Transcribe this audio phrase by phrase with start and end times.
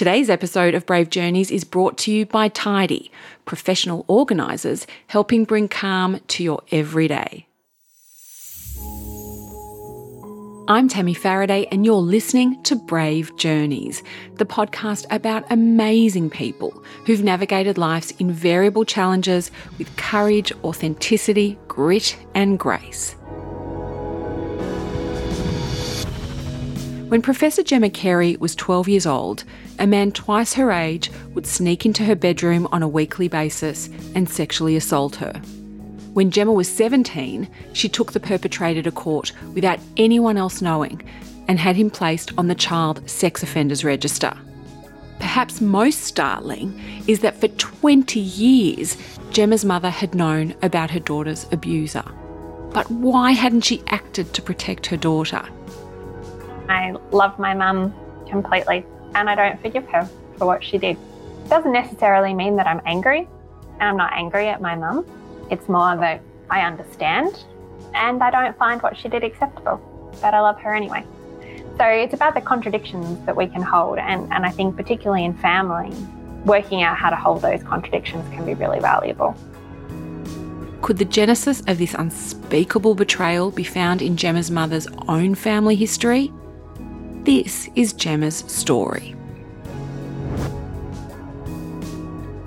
[0.00, 3.12] Today's episode of Brave Journeys is brought to you by Tidy,
[3.44, 7.46] professional organisers helping bring calm to your everyday.
[10.68, 14.02] I'm Tammy Faraday, and you're listening to Brave Journeys,
[14.36, 22.58] the podcast about amazing people who've navigated life's invariable challenges with courage, authenticity, grit, and
[22.58, 23.16] grace.
[27.10, 29.42] When Professor Gemma Carey was 12 years old,
[29.80, 34.30] a man twice her age would sneak into her bedroom on a weekly basis and
[34.30, 35.32] sexually assault her.
[36.14, 41.02] When Gemma was 17, she took the perpetrator to court without anyone else knowing
[41.48, 44.32] and had him placed on the Child Sex Offenders Register.
[45.18, 48.96] Perhaps most startling is that for 20 years,
[49.30, 52.04] Gemma's mother had known about her daughter's abuser.
[52.72, 55.44] But why hadn't she acted to protect her daughter?
[56.70, 57.94] I love my mum
[58.28, 60.96] completely and I don't forgive her for what she did.
[61.44, 63.28] It doesn't necessarily mean that I'm angry
[63.74, 65.04] and I'm not angry at my mum.
[65.50, 67.44] It's more that I understand
[67.94, 69.80] and I don't find what she did acceptable,
[70.20, 71.04] but I love her anyway.
[71.76, 75.32] So it's about the contradictions that we can hold, and, and I think, particularly in
[75.32, 75.96] family,
[76.44, 79.34] working out how to hold those contradictions can be really valuable.
[80.82, 86.32] Could the genesis of this unspeakable betrayal be found in Gemma's mother's own family history?
[87.24, 89.14] This is Gemma's story.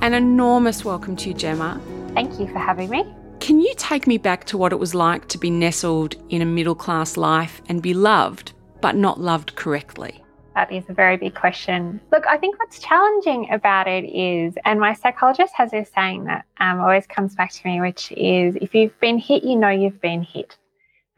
[0.02, 1.80] An enormous welcome to you, Gemma.
[2.16, 3.06] Thank you for having me.
[3.40, 6.46] Can you take me back to what it was like to be nestled in a
[6.46, 10.24] middle class life and be loved, but not loved correctly?
[10.56, 12.02] That is a very big question.
[12.12, 16.46] Look, I think what's challenging about it is, and my psychologist has this saying that
[16.60, 20.02] um, always comes back to me, which is if you've been hit, you know you've
[20.02, 20.58] been hit.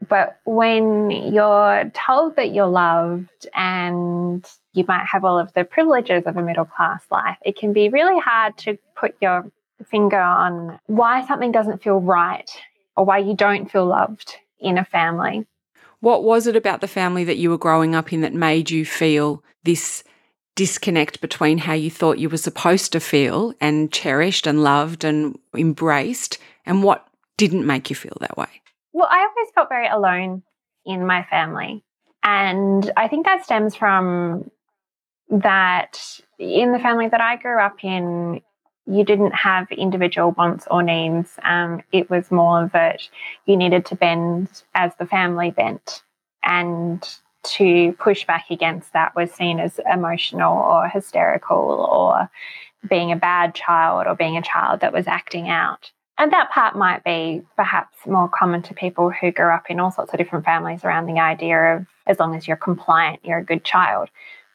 [0.08, 6.24] But when you're told that you're loved and you might have all of the privileges
[6.26, 9.50] of a middle class life, it can be really hard to put your
[9.84, 12.50] finger on why something doesn't feel right
[12.96, 15.46] or why you don't feel loved in a family.
[16.00, 18.84] What was it about the family that you were growing up in that made you
[18.84, 20.04] feel this
[20.54, 25.38] disconnect between how you thought you were supposed to feel and cherished and loved and
[25.54, 27.06] embraced and what
[27.36, 28.48] didn't make you feel that way?
[28.96, 30.42] Well, I always felt very alone
[30.86, 31.84] in my family.
[32.22, 34.50] And I think that stems from
[35.28, 36.00] that
[36.38, 38.40] in the family that I grew up in,
[38.86, 41.38] you didn't have individual wants or needs.
[41.42, 43.06] Um, it was more that
[43.44, 46.02] you needed to bend as the family bent.
[46.42, 47.06] And
[47.56, 52.30] to push back against that was seen as emotional or hysterical or
[52.88, 55.92] being a bad child or being a child that was acting out.
[56.18, 59.90] And that part might be perhaps more common to people who grew up in all
[59.90, 63.44] sorts of different families around the idea of as long as you're compliant, you're a
[63.44, 64.08] good child.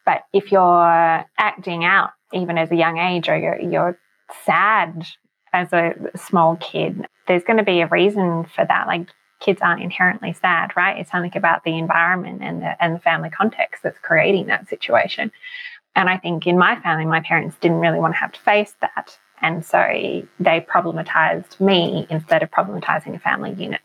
[0.05, 3.99] But if you're acting out, even as a young age, or you're, you're
[4.43, 5.05] sad
[5.53, 8.87] as a small kid, there's going to be a reason for that.
[8.87, 10.97] Like kids aren't inherently sad, right?
[10.97, 15.31] It's something about the environment and the, and the family context that's creating that situation.
[15.95, 18.75] And I think in my family, my parents didn't really want to have to face
[18.81, 19.17] that.
[19.41, 19.79] And so
[20.39, 23.81] they problematized me instead of problematizing a family unit.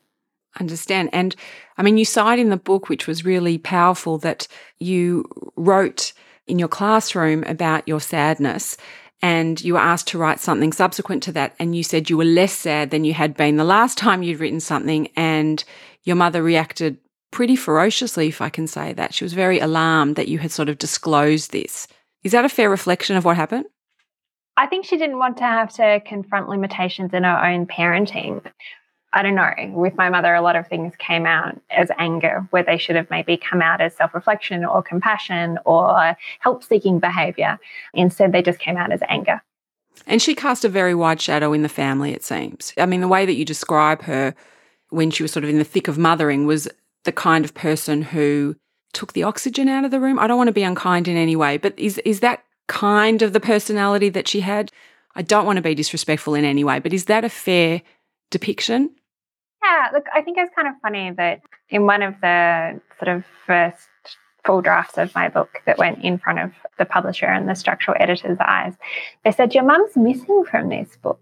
[0.59, 1.11] Understand.
[1.13, 1.35] And
[1.77, 5.25] I mean, you cite in the book, which was really powerful, that you
[5.57, 6.13] wrote
[6.47, 8.77] in your classroom about your sadness
[9.23, 11.55] and you were asked to write something subsequent to that.
[11.59, 14.41] And you said you were less sad than you had been the last time you'd
[14.41, 15.09] written something.
[15.17, 15.65] And
[16.05, 16.99] your mother reacted
[17.31, 19.15] pretty ferociously, if I can say that.
[19.15, 21.89] She was very alarmed that you had sort of disclosed this.
[22.23, 23.67] Is that a fair reflection of what happened?
[24.57, 28.43] I think she didn't want to have to confront limitations in her own parenting.
[29.13, 32.63] I don't know, with my mother, a lot of things came out as anger, where
[32.63, 37.59] they should have maybe come out as self reflection or compassion or help seeking behavior.
[37.95, 39.43] Instead, they just came out as anger.
[40.07, 42.75] And she cast a very wide shadow in the family, it seems.
[42.77, 44.35] I mean, the way that you describe her
[44.91, 46.69] when she was sort of in the thick of mothering was
[47.05, 48.57] the kind of person who
[48.93, 50.19] took the oxygen out of the room.
[50.19, 53.33] I don't want to be unkind in any way, but is is that kind of
[53.33, 54.73] the personality that she had.
[55.15, 57.83] I don't want to be disrespectful in any way, but is that a fair
[58.31, 58.91] depiction?
[59.63, 61.41] Yeah, look, I think it's kind of funny that
[61.71, 63.89] in one of the sort of first
[64.45, 67.97] full drafts of my book that went in front of the publisher and the structural
[67.99, 68.75] editor's eyes,
[69.25, 71.21] they said, Your mum's missing from this book.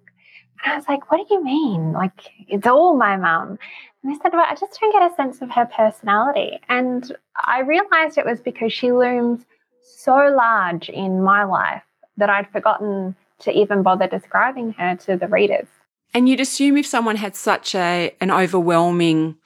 [0.63, 1.93] And I was like, What do you mean?
[1.93, 3.59] Like, it's all my mum.
[4.03, 6.59] And they said, Well, I just don't get a sense of her personality.
[6.69, 9.45] And I realized it was because she looms
[9.85, 11.83] so large in my life
[12.17, 15.67] that I'd forgotten to even bother describing her to the readers.
[16.13, 19.37] And you'd assume if someone had such a an overwhelming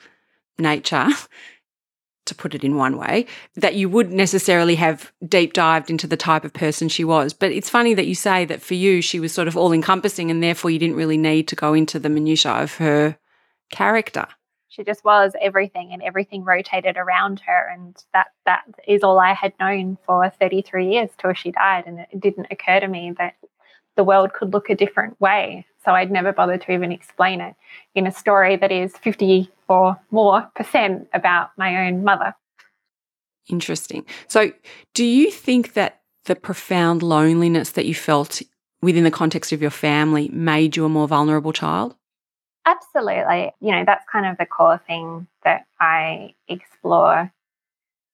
[0.58, 1.08] nature
[2.26, 6.16] to put it in one way, that you would necessarily have deep dived into the
[6.16, 7.32] type of person she was.
[7.32, 10.30] But it's funny that you say that for you, she was sort of all encompassing
[10.30, 13.16] and therefore you didn't really need to go into the minutiae of her
[13.70, 14.26] character.
[14.68, 17.68] She just was everything and everything rotated around her.
[17.72, 21.84] And that, that is all I had known for 33 years till she died.
[21.86, 23.34] And it didn't occur to me that
[23.96, 25.66] the world could look a different way.
[25.84, 27.54] So I'd never bothered to even explain it
[27.94, 32.34] in a story that is 50 or more percent about my own mother.
[33.48, 34.04] Interesting.
[34.28, 34.52] So,
[34.94, 38.42] do you think that the profound loneliness that you felt
[38.82, 41.94] within the context of your family made you a more vulnerable child?
[42.68, 43.52] Absolutely.
[43.60, 47.32] You know, that's kind of the core thing that I explore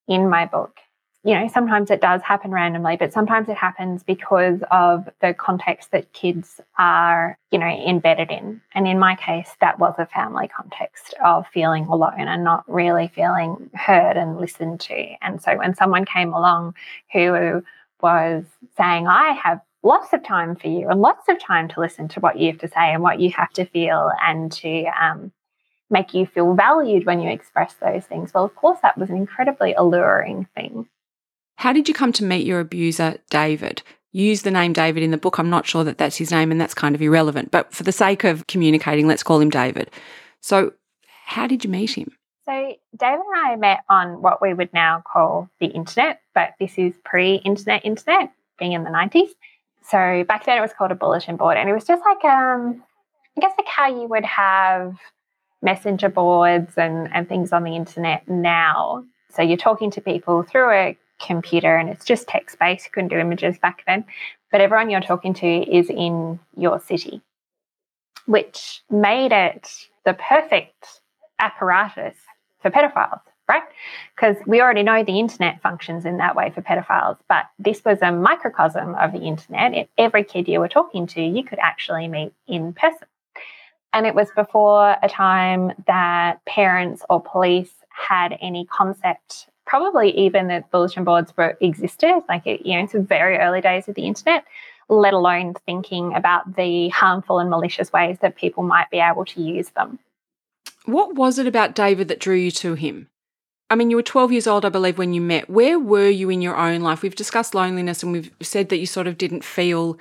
[0.07, 0.79] in my book
[1.25, 5.91] you know, sometimes it does happen randomly, but sometimes it happens because of the context
[5.91, 8.61] that kids are, you know, embedded in.
[8.75, 13.09] And in my case, that was a family context of feeling alone and not really
[13.09, 15.15] feeling heard and listened to.
[15.23, 16.75] And so when someone came along
[17.11, 17.63] who
[18.03, 18.45] was
[18.77, 22.21] saying, I have lots of time for you and lots of time to listen to
[22.21, 25.31] what you have to say and what you have to feel and to um,
[25.91, 28.33] make you feel valued when you express those things.
[28.33, 30.89] Well, of course, that was an incredibly alluring thing.
[31.57, 33.83] How did you come to meet your abuser, David?
[34.13, 35.39] Use the name David in the book.
[35.39, 37.93] I'm not sure that that's his name and that's kind of irrelevant, but for the
[37.93, 39.91] sake of communicating, let's call him David.
[40.41, 40.73] So,
[41.27, 42.13] how did you meet him?
[42.45, 46.77] So, David and I met on what we would now call the internet, but this
[46.77, 49.31] is pre internet, internet, being in the 90s.
[49.85, 52.83] So, back then it was called a bulletin board, and it was just like, um,
[53.37, 54.97] I guess, like how you would have
[55.63, 59.05] messenger boards and, and things on the internet now.
[59.31, 62.87] So, you're talking to people through a computer and it's just text based.
[62.87, 64.05] You couldn't do images back then.
[64.51, 67.23] But everyone you're talking to is in your city,
[68.27, 69.69] which made it
[70.05, 71.01] the perfect
[71.39, 72.17] apparatus
[72.61, 73.63] for pedophiles, right?
[74.15, 77.99] Because we already know the internet functions in that way for pedophiles, but this was
[78.03, 79.89] a microcosm of the internet.
[79.99, 83.09] every kid you were talking to, you could actually meet in person.
[83.93, 90.49] And it was before a time that parents or police had any concept probably even
[90.49, 92.23] that bulletin boards were existed.
[92.29, 94.45] Like it, you know, it's very early days of the internet,
[94.89, 99.41] let alone thinking about the harmful and malicious ways that people might be able to
[99.41, 99.99] use them.
[100.85, 103.09] What was it about David that drew you to him?
[103.71, 105.49] I mean, you were 12 years old, I believe, when you met.
[105.49, 107.03] Where were you in your own life?
[107.03, 109.99] We've discussed loneliness and we've said that you sort of didn't feel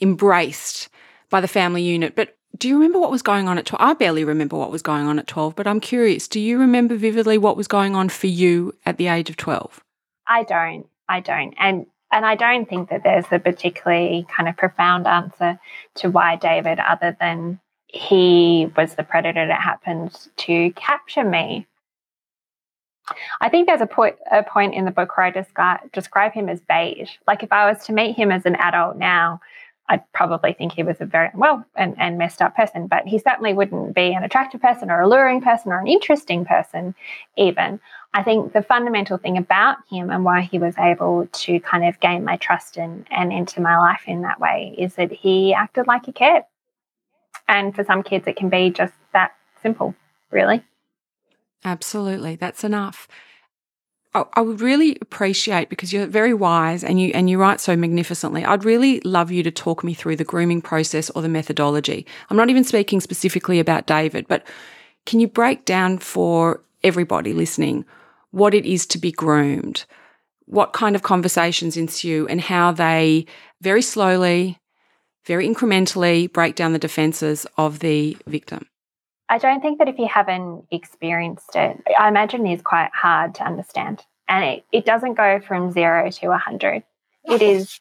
[0.00, 0.88] embraced
[1.30, 2.16] by the family unit.
[2.16, 3.82] But do you remember what was going on at 12?
[3.82, 6.26] I barely remember what was going on at 12, but I'm curious.
[6.26, 9.82] Do you remember vividly what was going on for you at the age of 12?
[10.26, 10.86] I don't.
[11.08, 11.54] I don't.
[11.58, 15.58] And and I don't think that there's a particularly kind of profound answer
[15.96, 21.66] to why David, other than he was the predator that happened to capture me.
[23.40, 26.48] I think there's a point, a point in the book where I describe, describe him
[26.48, 27.10] as beige.
[27.26, 29.40] Like if I was to meet him as an adult now,
[29.88, 33.18] I'd probably think he was a very well and, and messed up person, but he
[33.18, 36.94] certainly wouldn't be an attractive person or alluring person or an interesting person,
[37.36, 37.78] even.
[38.12, 42.00] I think the fundamental thing about him and why he was able to kind of
[42.00, 45.86] gain my trust and, and enter my life in that way is that he acted
[45.86, 46.42] like he cared.
[47.48, 49.94] And for some kids, it can be just that simple,
[50.32, 50.64] really.
[51.66, 52.36] Absolutely.
[52.36, 53.08] That's enough.
[54.14, 58.46] I would really appreciate because you're very wise and you and you write so magnificently.
[58.46, 62.06] I'd really love you to talk me through the grooming process or the methodology.
[62.30, 64.46] I'm not even speaking specifically about David, but
[65.04, 67.84] can you break down for everybody listening
[68.30, 69.84] what it is to be groomed?
[70.46, 73.26] What kind of conversations ensue and how they
[73.60, 74.58] very slowly,
[75.26, 78.66] very incrementally break down the defenses of the victim?
[79.28, 83.34] I don't think that if you haven't experienced it, I imagine it is quite hard
[83.36, 84.04] to understand.
[84.28, 86.82] And it, it doesn't go from zero to 100.
[87.24, 87.80] It is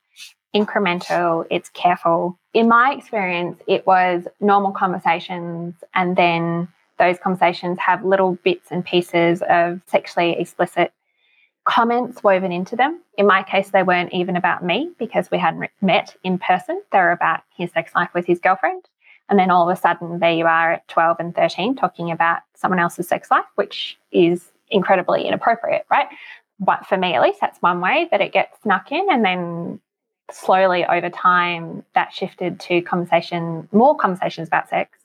[0.55, 2.39] incremental, it's careful.
[2.53, 8.83] In my experience, it was normal conversations, and then those conversations have little bits and
[8.83, 10.93] pieces of sexually explicit
[11.65, 13.01] comments woven into them.
[13.17, 16.81] In my case, they weren't even about me because we hadn't met in person.
[16.91, 18.83] They were about his sex life with his girlfriend.
[19.29, 22.41] And then all of a sudden, there you are at 12 and 13 talking about
[22.55, 26.07] someone else's sex life, which is incredibly inappropriate, right?
[26.59, 29.07] But for me, at least, that's one way that it gets snuck in.
[29.09, 29.79] And then
[30.31, 34.97] slowly over time, that shifted to conversation, more conversations about sex.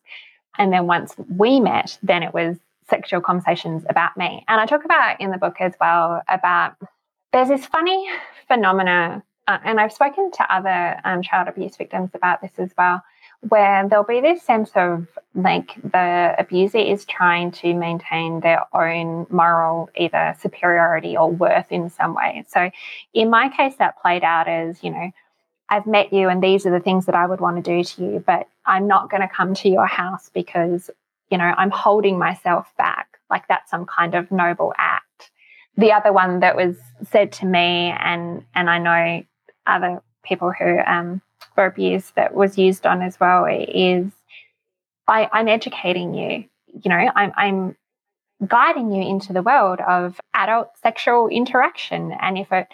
[0.59, 2.57] And then once we met, then it was
[2.89, 4.45] sexual conversations about me.
[4.49, 6.75] And I talk about in the book as well about
[7.33, 8.09] there's this funny
[8.49, 13.03] phenomena, uh, and I've spoken to other um, child abuse victims about this as well,
[13.49, 19.27] where there'll be this sense of like the abuser is trying to maintain their own
[19.31, 22.45] moral either superiority or worth in some way.
[22.49, 22.71] So
[23.15, 25.11] in my case, that played out as, you know,
[25.71, 28.05] I've met you and these are the things that I would want to do to
[28.05, 30.91] you, but I'm not going to come to your house because,
[31.31, 33.19] you know, I'm holding myself back.
[33.31, 35.31] Like that's some kind of noble act.
[35.77, 36.77] The other one that was
[37.09, 39.25] said to me, and and I know
[39.67, 41.23] other people who um,
[41.61, 44.11] were abused that was used on as well, is
[45.07, 46.45] I, I'm educating you.
[46.83, 47.77] You know, I'm, I'm
[48.47, 52.13] guiding you into the world of adult sexual interaction.
[52.13, 52.69] And if it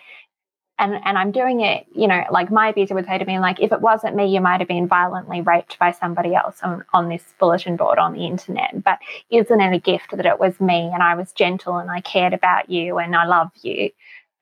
[0.79, 3.61] and and I'm doing it, you know, like my abuser would say to me, like,
[3.61, 7.09] if it wasn't me, you might have been violently raped by somebody else on, on
[7.09, 8.85] this bulletin board on the internet.
[8.85, 8.99] But
[9.31, 12.35] isn't it a gift that it was me and I was gentle and I cared
[12.35, 13.91] about you and I love you?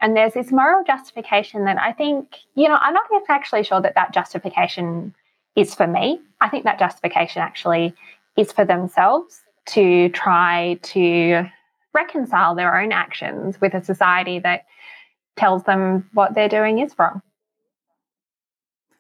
[0.05, 3.95] And there's this moral justification that I think, you know, I'm not actually sure that
[3.95, 5.15] that justification
[5.57, 6.21] is for me.
[6.43, 7.95] I think that justification actually
[8.37, 11.47] is for themselves to try to
[11.95, 14.67] reconcile their own actions with a society that
[15.37, 17.23] tells them what they're doing is wrong.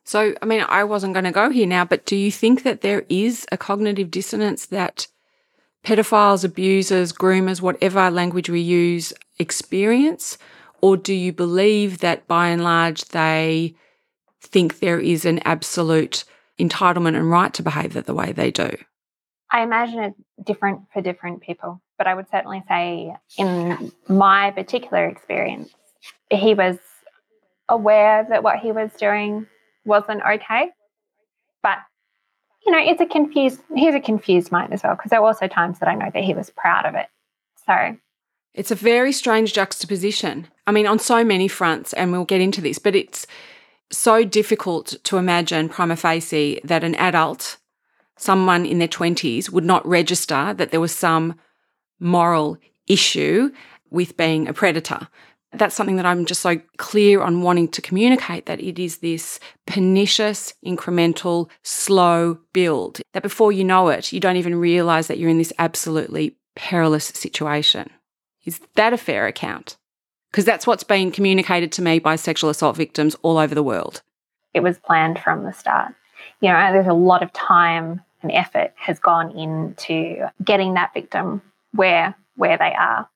[0.05, 2.81] So, I mean, I wasn't going to go here now, but do you think that
[2.81, 5.07] there is a cognitive dissonance that
[5.85, 10.39] pedophiles, abusers, groomers, whatever language we use, experience?
[10.85, 13.75] Or do you believe that by and large they
[14.43, 16.25] think there is an absolute
[16.61, 18.69] entitlement and right to behave the way they do?
[19.51, 25.09] I imagine it's different for different people, but I would certainly say in my particular
[25.09, 25.71] experience,
[26.31, 26.77] he was
[27.67, 29.47] aware that what he was doing
[29.87, 30.69] wasn't okay.
[31.63, 31.79] But
[32.67, 35.49] you know, it's a confused he's a confused mind as well, because there were also
[35.49, 37.07] times that I know that he was proud of it.
[37.67, 37.97] So
[38.55, 40.49] it's a very strange juxtaposition.
[40.67, 43.27] I mean, on so many fronts, and we'll get into this, but it's
[43.91, 47.59] so difficult to imagine prima facie that an adult,
[48.17, 51.35] someone in their 20s, would not register that there was some
[52.01, 53.51] moral issue
[53.91, 55.09] with being a predator
[55.59, 59.39] that's something that I'm just so clear on wanting to communicate that it is this
[59.67, 65.31] pernicious, incremental, slow build that before you know it, you don't even realize that you're
[65.31, 67.91] in this absolutely perilous situation.
[68.45, 69.77] Is that a fair account?
[70.31, 74.03] Because that's what's been communicated to me by sexual assault victims all over the world.
[74.53, 75.95] It was planned from the start.
[76.41, 81.43] You know, there's a lot of time and effort has gone into getting that victim
[81.73, 83.09] where where they are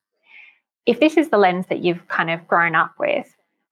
[0.89, 3.27] if this is the lens that you've kind of grown up with,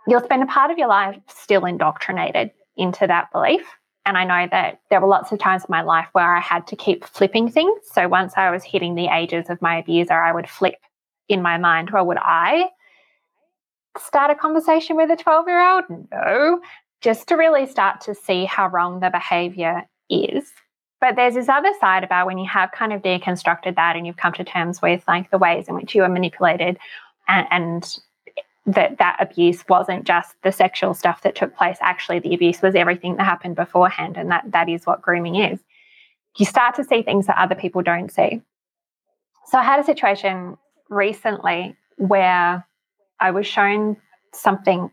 [0.06, 3.62] you'll spend a part of your life still indoctrinated into that belief.
[4.04, 6.66] And I know that there were lots of times in my life where I had
[6.66, 7.80] to keep flipping things.
[7.90, 10.74] So once I was hitting the ages of my abuser, I would flip
[11.28, 12.70] in my mind, well, would I
[13.98, 15.84] start a conversation with a 12 year old?
[16.10, 16.60] No,
[17.00, 20.50] just to really start to see how wrong the behavior is.
[21.00, 24.16] But there's this other side about when you have kind of deconstructed that and you've
[24.16, 26.78] come to terms with like the ways in which you were manipulated
[27.28, 27.98] and, and
[28.66, 32.74] that that abuse wasn't just the sexual stuff that took place actually the abuse was
[32.74, 35.60] everything that happened beforehand and that that is what grooming is
[36.36, 38.42] you start to see things that other people don't see
[39.46, 40.56] so i had a situation
[40.88, 42.66] recently where
[43.20, 43.96] i was shown
[44.32, 44.90] something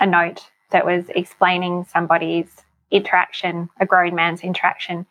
[0.00, 5.06] a note that was explaining somebody's interaction a grown man's interaction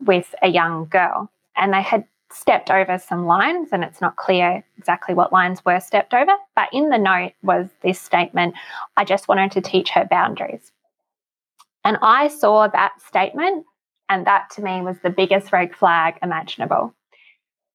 [0.00, 4.64] with a young girl and they had stepped over some lines, and it's not clear
[4.76, 6.32] exactly what lines were stepped over.
[6.54, 8.54] But in the note was this statement
[8.96, 10.72] I just wanted to teach her boundaries.
[11.84, 13.64] And I saw that statement,
[14.08, 16.94] and that to me was the biggest red flag imaginable.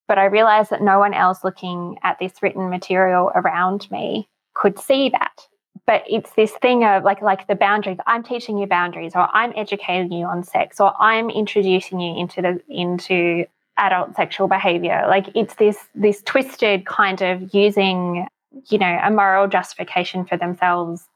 [0.08, 4.78] But I realized that no one else looking at this written material around me could
[4.80, 5.48] see that.
[5.86, 7.98] But it's this thing of like like the boundaries.
[8.08, 12.42] I'm teaching you boundaries, or I'm educating you on sex, or I'm introducing you into
[12.42, 13.46] the into
[13.78, 15.04] adult sexual behavior.
[15.08, 18.28] Like it's this this twisted kind of using,
[18.70, 21.08] you know, a moral justification for themselves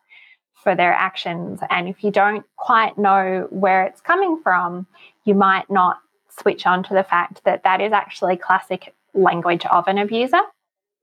[0.68, 1.62] for their actions.
[1.70, 4.86] And if you don't quite know where it's coming from,
[5.24, 6.00] you might not
[6.40, 10.42] switch on to the fact that that is actually classic language of an abuser.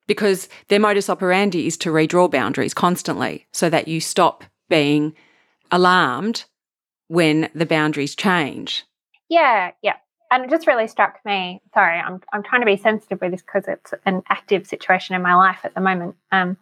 [0.07, 5.15] Because their modus operandi is to redraw boundaries constantly so that you stop being
[5.71, 6.45] alarmed
[7.09, 8.85] when the boundaries change.
[9.29, 9.97] Yeah, yeah
[10.35, 11.63] and it just really struck me.
[11.73, 15.23] Sorry, I'm I'm trying to be sensitive with this because it's an active situation in
[15.23, 16.17] my life at the moment.
[16.33, 16.57] Um,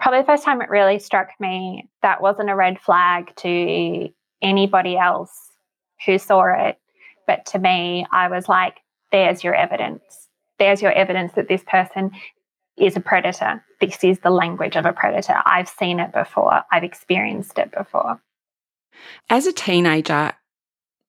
[0.00, 4.08] probably the first time it really struck me that wasn't a red flag to
[4.42, 5.52] anybody else
[6.04, 6.78] who saw it,
[7.26, 10.28] but to me, I was like, "There's your evidence.
[10.58, 12.12] There's your evidence that this person
[12.76, 13.64] is a predator.
[13.80, 15.42] This is the language of a predator.
[15.44, 16.62] I've seen it before.
[16.70, 18.20] I've experienced it before."
[19.28, 20.32] As a teenager,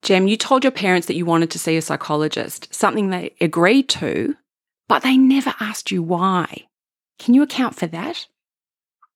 [0.01, 3.87] Jem, you told your parents that you wanted to see a psychologist, something they agreed
[3.89, 4.35] to,
[4.89, 6.67] but they never asked you why.
[7.19, 8.27] Can you account for that?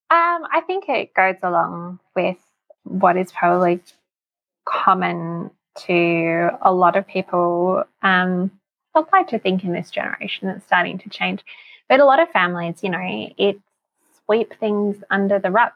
[0.10, 2.38] Um, I think it goes along with
[2.84, 3.82] what is probably
[4.66, 5.52] common
[5.86, 7.84] to a lot of people.
[8.02, 8.52] Um,
[8.96, 11.44] I'd like to think in this generation it's starting to change.
[11.88, 13.00] But a lot of families, you know,
[13.38, 13.60] it
[14.26, 15.72] sweep things under the rug.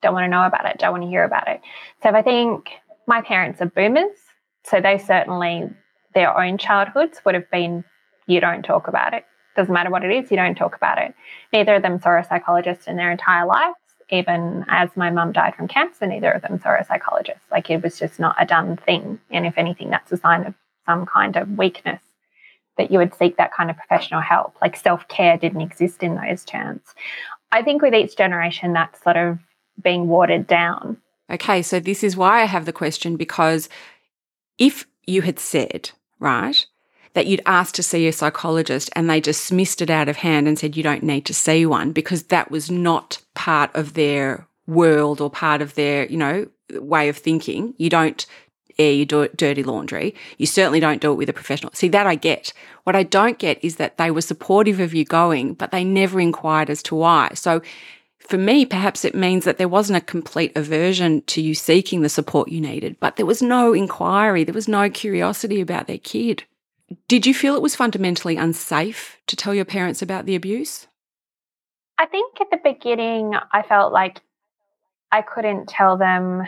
[0.00, 1.60] Don't want to know about it, don't want to hear about it.
[2.02, 2.70] So I think
[3.06, 4.16] my parents are boomers.
[4.64, 5.68] So they certainly,
[6.14, 7.84] their own childhoods would have been,
[8.26, 9.24] you don't talk about it.
[9.56, 11.14] Doesn't matter what it is, you don't talk about it.
[11.52, 13.76] Neither of them saw a psychologist in their entire lives.
[14.12, 17.40] Even as my mum died from cancer, neither of them saw a psychologist.
[17.50, 19.18] Like it was just not a done thing.
[19.30, 20.54] And if anything, that's a sign of
[20.86, 22.00] some kind of weakness
[22.78, 24.54] that you would seek that kind of professional help.
[24.60, 26.82] Like self care didn't exist in those terms.
[27.50, 29.38] I think with each generation, that's sort of
[29.82, 30.98] being watered down.
[31.30, 33.68] Okay, so this is why I have the question because
[34.58, 36.66] if you had said, right,
[37.14, 40.58] that you'd asked to see a psychologist and they dismissed it out of hand and
[40.58, 45.20] said you don't need to see one because that was not part of their world
[45.20, 47.74] or part of their, you know, way of thinking.
[47.76, 48.24] You don't
[48.78, 50.14] air your dirty laundry.
[50.38, 51.72] You certainly don't do it with a professional.
[51.74, 52.52] See, that I get.
[52.84, 56.20] What I don't get is that they were supportive of you going, but they never
[56.20, 57.32] inquired as to why.
[57.34, 57.60] So
[58.18, 62.08] for me, perhaps it means that there wasn't a complete aversion to you seeking the
[62.08, 66.44] support you needed, but there was no inquiry, there was no curiosity about their kid.
[67.08, 70.86] Did you feel it was fundamentally unsafe to tell your parents about the abuse?
[71.98, 74.20] I think at the beginning, I felt like
[75.10, 76.42] I couldn't tell them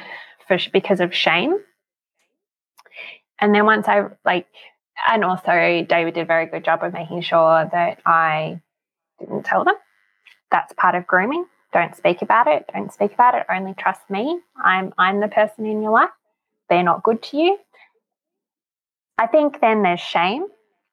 [0.49, 1.59] for because of shame.
[3.39, 4.47] And then once I like,
[5.07, 5.51] and also
[5.89, 8.61] David did a very good job of making sure that I
[9.21, 9.75] didn't tell them.
[10.51, 11.47] That's part of grooming.
[11.73, 12.71] Don't speak about it.
[12.73, 13.47] Don't speak about it.
[13.51, 14.41] Only trust me.
[14.57, 16.11] I'm I'm the person in your life.
[16.69, 17.59] They're not good to you.
[19.19, 20.47] I think then there's shame.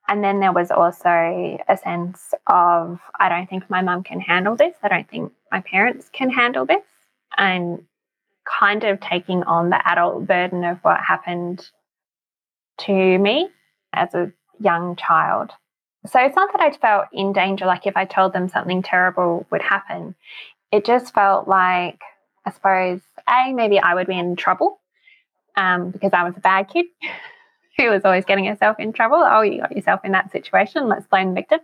[0.07, 4.55] And then there was also a sense of, I don't think my mum can handle
[4.55, 4.75] this.
[4.83, 6.83] I don't think my parents can handle this.
[7.37, 7.83] And
[8.45, 11.65] kind of taking on the adult burden of what happened
[12.79, 13.49] to me
[13.93, 15.51] as a young child.
[16.07, 19.45] So it's not that I felt in danger, like if I told them something terrible
[19.51, 20.15] would happen.
[20.71, 21.99] It just felt like,
[22.45, 24.79] I suppose, A, maybe I would be in trouble
[25.55, 26.87] um, because I was a bad kid.
[27.77, 29.17] who was always getting herself in trouble.
[29.17, 30.87] Oh, you got yourself in that situation.
[30.87, 31.59] Let's blame the victim.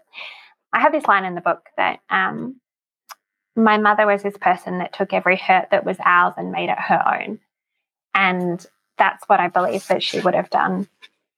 [0.73, 2.59] I have this line in the book that um,
[3.55, 6.77] my mother was this person that took every hurt that was ours and made it
[6.77, 7.39] her own.
[8.13, 8.65] And
[8.97, 10.87] that's what I believe that she would have done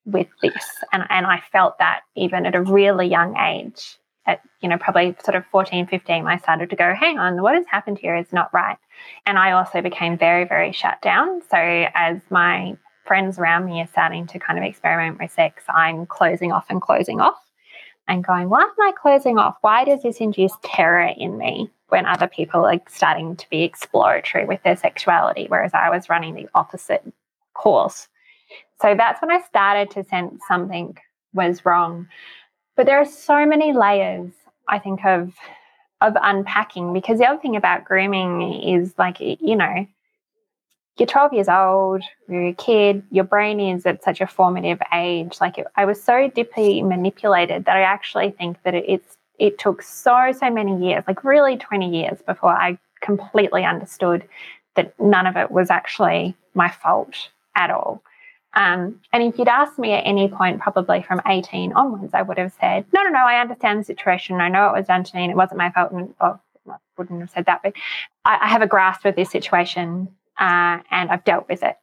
[0.05, 0.65] with this.
[0.91, 5.15] And, and I felt that even at a really young age, at, you know, probably
[5.23, 8.31] sort of 14, 15, I started to go, hang on, what has happened here is
[8.31, 8.77] not right.
[9.25, 11.41] And I also became very, very shut down.
[11.49, 12.77] So as my
[13.09, 16.79] friends around me are starting to kind of experiment with sex, I'm closing off and
[16.79, 17.41] closing off
[18.07, 19.57] and going, why am I closing off?
[19.61, 24.45] Why does this induce terror in me when other people are starting to be exploratory
[24.45, 27.03] with their sexuality, whereas I was running the opposite
[27.55, 28.07] course?
[28.79, 30.95] So that's when I started to sense something
[31.33, 32.07] was wrong.
[32.75, 34.31] But there are so many layers,
[34.67, 35.33] I think, of
[36.01, 39.85] of unpacking because the other thing about grooming is like, you know,
[40.99, 45.37] you're 12 years old, you're a kid, your brain is at such a formative age.
[45.41, 49.57] Like it, I was so deeply manipulated that I actually think that it, it's it
[49.57, 54.27] took so so many years, like really 20 years, before I completely understood
[54.75, 58.03] that none of it was actually my fault at all.
[58.53, 62.37] Um, and if you'd asked me at any point, probably from 18 onwards, I would
[62.37, 64.41] have said, no, no, no, I understand the situation.
[64.41, 65.91] I know it was done to me and it wasn't my fault.
[65.91, 67.73] And well, I wouldn't have said that, but
[68.25, 71.75] I, I have a grasp of this situation uh, and I've dealt with it.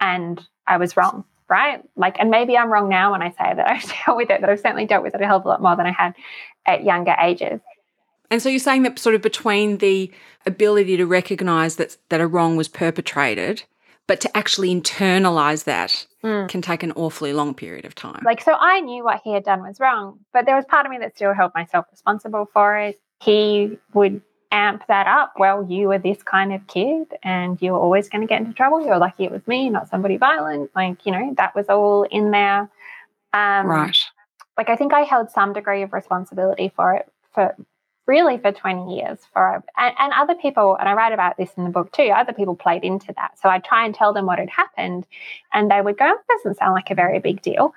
[0.00, 1.82] And I was wrong, right?
[1.96, 4.48] Like, and maybe I'm wrong now when I say that I've dealt with it, but
[4.50, 6.14] I've certainly dealt with it a hell of a lot more than I had
[6.66, 7.60] at younger ages.
[8.30, 10.10] And so you're saying that sort of between the
[10.46, 13.62] ability to recognize that that a wrong was perpetrated,
[14.06, 16.48] but to actually internalize that mm.
[16.48, 18.22] can take an awfully long period of time.
[18.24, 20.90] Like, so I knew what he had done was wrong, but there was part of
[20.90, 23.00] me that still held myself responsible for it.
[23.20, 25.34] He would amp that up.
[25.38, 28.84] Well, you were this kind of kid and you're always going to get into trouble.
[28.84, 30.70] You're lucky it was me, not somebody violent.
[30.74, 32.68] Like, you know, that was all in there.
[33.32, 33.98] Um, right.
[34.56, 37.54] Like, I think I held some degree of responsibility for it for
[38.06, 41.64] really for 20 years for and, and other people and i write about this in
[41.64, 44.38] the book too other people played into that so i'd try and tell them what
[44.38, 45.06] had happened
[45.52, 47.74] and they would go it doesn't sound like a very big deal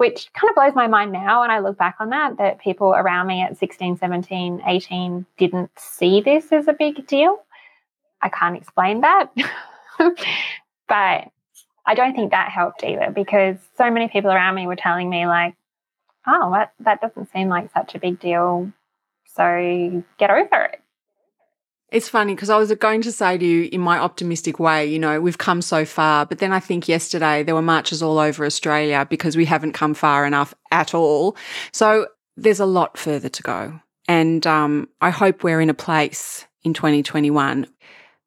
[0.00, 2.94] which kind of blows my mind now when I look back on that, that people
[2.94, 7.38] around me at 16, 17, 18 didn't see this as a big deal.
[8.22, 9.30] I can't explain that.
[9.98, 10.16] but
[10.88, 15.26] I don't think that helped either because so many people around me were telling me,
[15.26, 15.54] like,
[16.26, 18.72] oh, that, that doesn't seem like such a big deal.
[19.26, 20.80] So get over it.
[21.90, 24.98] It's funny because I was going to say to you in my optimistic way, you
[24.98, 26.24] know, we've come so far.
[26.24, 29.94] But then I think yesterday there were marches all over Australia because we haven't come
[29.94, 31.36] far enough at all.
[31.72, 33.80] So there's a lot further to go.
[34.06, 37.66] And um, I hope we're in a place in 2021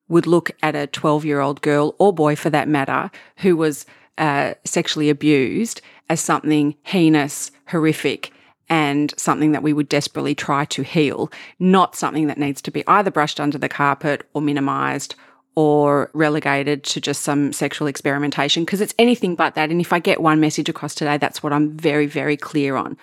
[0.10, 3.86] would look at a 12 year old girl or boy for that matter who was
[4.17, 8.32] uh, sexually abused as something heinous, horrific,
[8.69, 12.84] and something that we would desperately try to heal, not something that needs to be
[12.88, 15.15] either brushed under the carpet or minimized
[15.56, 19.69] or relegated to just some sexual experimentation because it's anything but that.
[19.69, 22.97] And if I get one message across today, that's what I'm very, very clear on.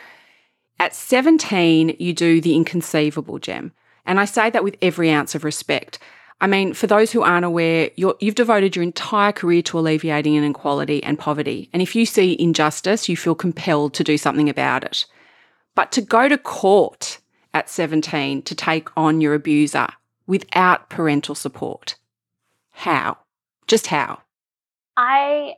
[0.80, 3.72] At 17, you do the inconceivable, Gem.
[4.06, 5.98] And I say that with every ounce of respect.
[6.40, 10.36] I mean, for those who aren't aware, you have devoted your entire career to alleviating
[10.36, 11.68] inequality and poverty.
[11.72, 15.04] And if you see injustice, you feel compelled to do something about it.
[15.80, 17.20] But to go to court
[17.54, 19.88] at 17 to take on your abuser
[20.26, 21.96] without parental support,
[22.70, 23.16] how?
[23.66, 24.20] Just how?
[24.98, 25.54] I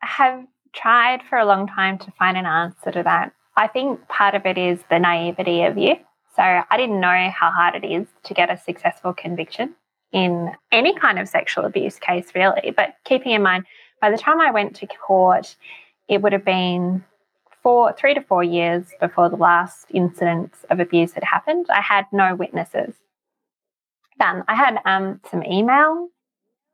[0.00, 3.32] have tried for a long time to find an answer to that.
[3.56, 5.94] I think part of it is the naivety of you.
[6.34, 9.76] So I didn't know how hard it is to get a successful conviction
[10.10, 12.72] in any kind of sexual abuse case, really.
[12.76, 13.66] But keeping in mind,
[14.00, 15.54] by the time I went to court,
[16.08, 17.04] it would have been
[17.62, 21.66] four, three to four years before the last incidents of abuse had happened.
[21.70, 22.94] I had no witnesses.
[24.18, 26.08] Then I had um, some email.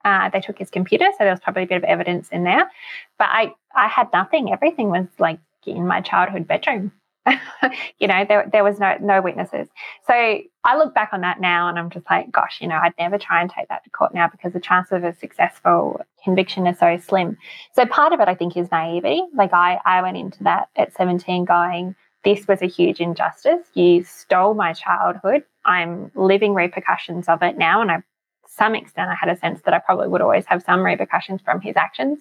[0.04, 2.70] Uh, they took his computer, so there was probably a bit of evidence in there.
[3.18, 4.52] But I, I had nothing.
[4.52, 6.92] Everything was like in my childhood bedroom.
[7.98, 9.68] you know, there, there was no no witnesses.
[10.06, 12.94] So I look back on that now and I'm just like, gosh, you know, I'd
[12.98, 16.66] never try and take that to court now because the chance of a successful conviction
[16.66, 17.36] is so slim.
[17.74, 19.22] So part of it I think is naivety.
[19.34, 23.66] Like I, I went into that at 17 going, this was a huge injustice.
[23.74, 25.44] You stole my childhood.
[25.64, 27.80] I'm living repercussions of it now.
[27.80, 28.02] And I
[28.48, 31.60] some extent I had a sense that I probably would always have some repercussions from
[31.60, 32.20] his actions.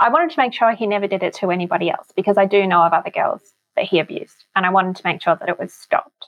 [0.00, 2.66] I wanted to make sure he never did it to anybody else because I do
[2.66, 3.42] know of other girls
[3.78, 4.44] that he abused.
[4.56, 6.26] And I wanted to make sure that it was stopped.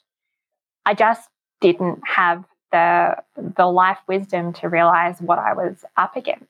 [0.87, 1.29] I just
[1.61, 3.17] didn't have the
[3.57, 6.47] the life wisdom to realize what I was up against.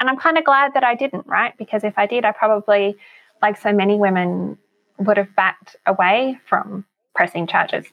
[0.00, 1.56] And I'm kind of glad that I didn't, right?
[1.58, 2.96] Because if I did, I probably,
[3.42, 4.56] like so many women,
[4.98, 7.84] would have backed away from pressing charges.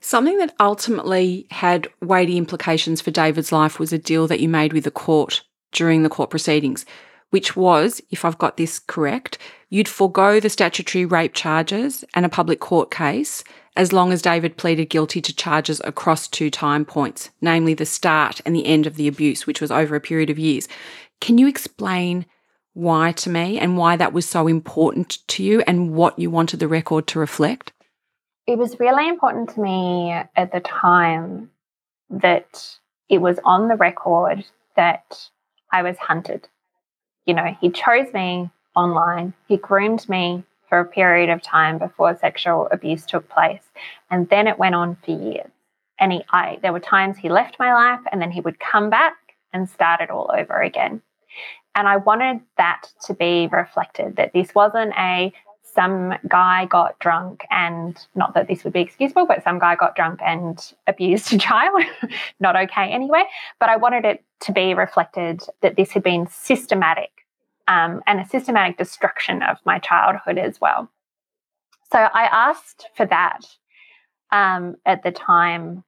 [0.00, 4.72] Something that ultimately had weighty implications for David's life was a deal that you made
[4.72, 6.86] with the court during the court proceedings
[7.34, 12.28] which was, if I've got this correct, you'd forego the statutory rape charges and a
[12.28, 13.42] public court case
[13.74, 18.40] as long as David pleaded guilty to charges across two time points, namely the start
[18.46, 20.68] and the end of the abuse, which was over a period of years.
[21.20, 22.24] Can you explain
[22.72, 26.60] why to me and why that was so important to you and what you wanted
[26.60, 27.72] the record to reflect?
[28.46, 31.50] It was really important to me at the time
[32.10, 32.76] that
[33.08, 34.44] it was on the record
[34.76, 35.30] that
[35.72, 36.46] I was hunted
[37.26, 42.16] you know, he chose me online, he groomed me for a period of time before
[42.16, 43.62] sexual abuse took place.
[44.10, 45.50] And then it went on for years.
[45.98, 48.90] And he, I, there were times he left my life and then he would come
[48.90, 49.14] back
[49.52, 51.00] and start it all over again.
[51.76, 55.32] And I wanted that to be reflected that this wasn't a
[55.74, 59.96] some guy got drunk and not that this would be excusable, but some guy got
[59.96, 61.82] drunk and abused a child.
[62.40, 63.24] not okay anyway.
[63.58, 67.10] But I wanted it to be reflected that this had been systematic
[67.68, 70.90] um, and a systematic destruction of my childhood as well.
[71.92, 73.46] So I asked for that
[74.32, 75.84] um, at the time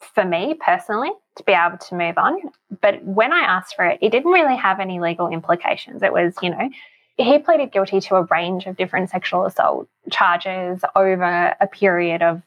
[0.00, 2.38] for me personally to be able to move on.
[2.80, 6.02] But when I asked for it, it didn't really have any legal implications.
[6.02, 6.70] It was, you know,
[7.16, 12.42] he pleaded guilty to a range of different sexual assault charges over a period of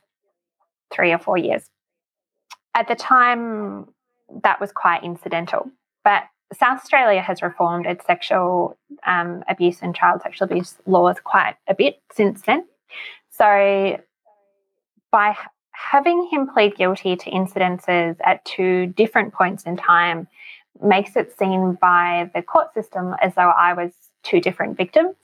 [0.91, 1.69] three or four years.
[2.73, 3.87] At the time,
[4.43, 5.69] that was quite incidental.
[6.03, 11.55] But South Australia has reformed its sexual um, abuse and child sexual abuse laws quite
[11.67, 12.65] a bit since then.
[13.31, 13.99] So,
[15.11, 15.35] by
[15.71, 20.27] having him plead guilty to incidences at two different points in time,
[20.81, 23.91] makes it seem by the court system as though I was
[24.23, 25.15] two different victims,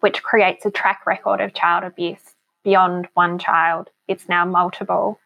[0.00, 3.90] which creates a track record of child abuse beyond one child.
[4.08, 5.18] It's now multiple,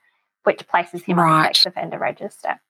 [0.45, 1.31] which places him right.
[1.31, 2.61] on the sex offender register.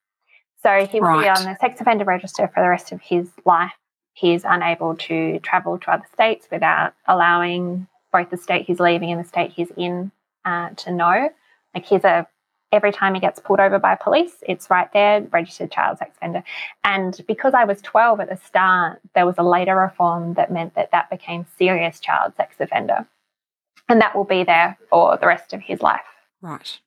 [0.67, 1.23] So he will right.
[1.23, 3.71] be on the sex offender register for the rest of his life.
[4.15, 9.13] He is unable to travel to other states without allowing both the state he's leaving
[9.13, 10.11] and the state he's in
[10.45, 11.31] uh, to know.
[11.73, 12.27] Like he's a
[12.73, 16.43] every time he gets pulled over by police, it's right there, registered child sex offender.
[16.83, 20.75] And because I was 12 at the start, there was a later reform that meant
[20.75, 23.07] that that became serious child sex offender.
[23.89, 26.01] And that will be there for the rest of his life.
[26.43, 26.81] Right.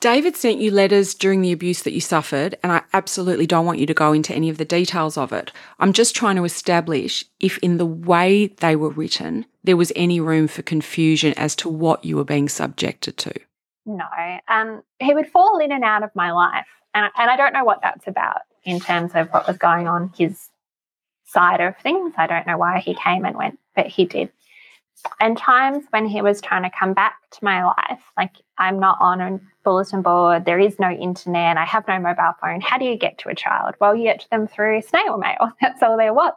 [0.00, 3.78] David sent you letters during the abuse that you suffered, and I absolutely don't want
[3.78, 5.52] you to go into any of the details of it.
[5.78, 10.20] I'm just trying to establish if, in the way they were written, there was any
[10.20, 13.32] room for confusion as to what you were being subjected to.
[13.86, 14.04] No.
[14.48, 16.66] Um, he would fall in and out of my life.
[16.94, 20.12] And, and I don't know what that's about in terms of what was going on
[20.16, 20.48] his
[21.24, 22.12] side of things.
[22.18, 24.30] I don't know why he came and went, but he did.
[25.20, 28.98] And times when he was trying to come back to my life, like I'm not
[29.00, 32.60] on a bulletin board, there is no internet, I have no mobile phone.
[32.60, 33.74] How do you get to a child?
[33.80, 35.52] Well, you get to them through snail mail.
[35.60, 36.34] That's all there was.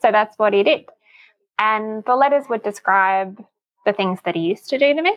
[0.00, 0.84] So that's what he did.
[1.58, 3.42] And the letters would describe
[3.86, 5.16] the things that he used to do to me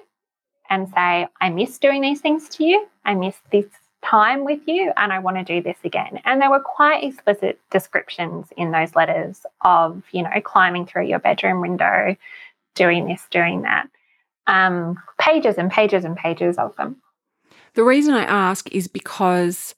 [0.69, 2.87] and say, I miss doing these things to you.
[3.03, 3.65] I miss this
[4.03, 6.21] time with you and I want to do this again.
[6.23, 11.19] And there were quite explicit descriptions in those letters of, you know, climbing through your
[11.19, 12.15] bedroom window,
[12.75, 13.89] doing this, doing that.
[14.47, 17.01] Um, pages and pages and pages of them.
[17.73, 19.75] The reason I ask is because,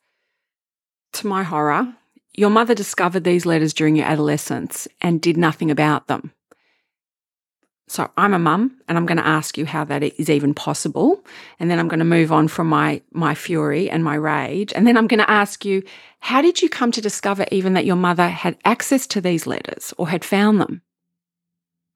[1.13, 1.93] to my horror,
[2.35, 6.31] your mother discovered these letters during your adolescence and did nothing about them.
[7.89, 11.25] So I'm a mum and I'm going to ask you how that is even possible.
[11.59, 14.71] And then I'm going to move on from my, my fury and my rage.
[14.73, 15.81] And then I'm going to ask you,
[16.19, 19.91] how did you come to discover even that your mother had access to these letters
[19.97, 20.83] or had found them?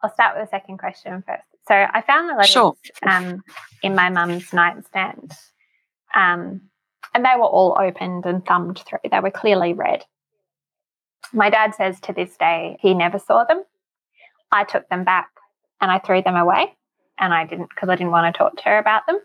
[0.01, 1.52] I'll start with the second question first.
[1.67, 2.75] So I found the letters sure.
[3.03, 3.43] um,
[3.81, 5.31] in my mum's nightstand.
[6.13, 6.61] Um,
[7.13, 8.99] and they were all opened and thumbed through.
[9.09, 10.03] They were clearly read.
[11.31, 13.63] My dad says to this day he never saw them.
[14.51, 15.29] I took them back
[15.81, 16.75] and I threw them away.
[17.19, 19.19] And I didn't because I didn't want to talk to her about them.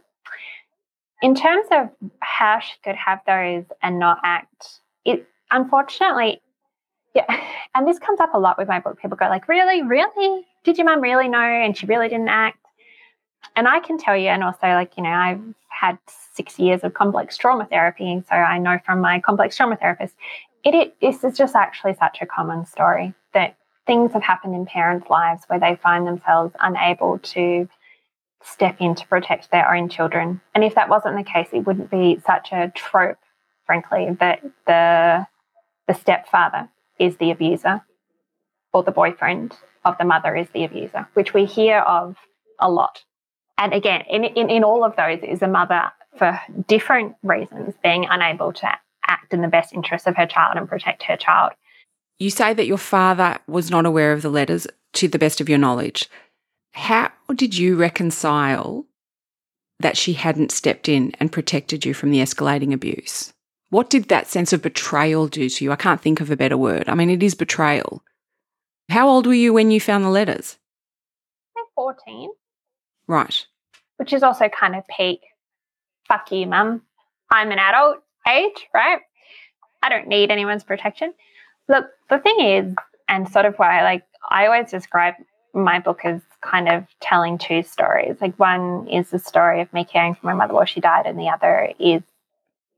[1.22, 1.88] In terms of
[2.20, 6.40] how she could have those and not act, it unfortunately,
[7.14, 7.24] yeah,
[7.74, 9.00] and this comes up a lot with my book.
[9.00, 10.46] People go like, "Really, really?
[10.64, 12.58] Did your mum really know?" And she really didn't act.
[13.56, 15.98] And I can tell you, and also like you know, I've had
[16.34, 20.14] six years of complex trauma therapy, so I know from my complex trauma therapist,
[20.64, 24.66] it, it this is just actually such a common story that things have happened in
[24.66, 27.68] parents' lives where they find themselves unable to
[28.42, 30.40] step in to protect their own children.
[30.54, 33.18] And if that wasn't the case, it wouldn't be such a trope,
[33.66, 35.26] frankly, that the
[35.86, 36.68] the stepfather
[36.98, 37.82] is the abuser
[38.72, 42.16] or the boyfriend of the mother is the abuser, which we hear of
[42.58, 43.02] a lot.
[43.56, 48.06] And again, in, in, in all of those is a mother for different reasons being
[48.08, 48.68] unable to
[49.06, 51.52] act in the best interest of her child and protect her child.
[52.18, 55.48] You say that your father was not aware of the letters to the best of
[55.48, 56.08] your knowledge.
[56.72, 58.86] How did you reconcile
[59.80, 63.32] that she hadn't stepped in and protected you from the escalating abuse?
[63.70, 65.72] What did that sense of betrayal do to you?
[65.72, 66.88] I can't think of a better word.
[66.88, 68.02] I mean, it is betrayal.
[68.88, 70.56] How old were you when you found the letters?
[71.56, 72.30] I'm 14.
[73.06, 73.46] Right.
[73.98, 75.20] Which is also kind of peak.
[76.06, 76.82] Fuck you, mum.
[77.30, 79.00] I'm an adult age, right?
[79.82, 81.12] I don't need anyone's protection.
[81.68, 82.74] Look, the thing is,
[83.08, 85.14] and sort of why like I always describe
[85.54, 88.16] my book as kind of telling two stories.
[88.20, 91.18] Like one is the story of me caring for my mother while she died, and
[91.18, 92.02] the other is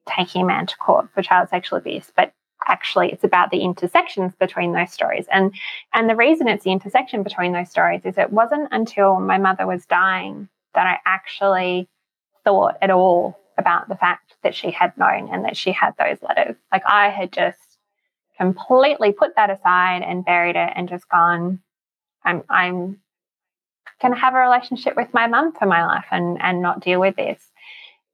[0.09, 2.11] taking a man to court for child sexual abuse.
[2.15, 2.33] But
[2.67, 5.27] actually it's about the intersections between those stories.
[5.33, 5.55] And
[5.95, 9.67] and the reason it's the intersection between those stories is it wasn't until my mother
[9.67, 11.89] was dying that I actually
[12.45, 16.19] thought at all about the fact that she had known and that she had those
[16.23, 16.57] letters.
[16.73, 17.59] Like I had just
[18.39, 21.61] completely put that aside and buried it and just gone,
[22.25, 23.01] I'm I'm
[24.01, 27.17] gonna have a relationship with my mum for my life and and not deal with
[27.17, 27.43] this.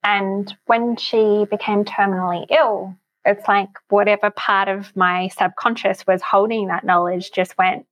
[0.07, 6.69] And when she became terminally ill, it's like whatever part of my subconscious was holding
[6.69, 7.87] that knowledge just went,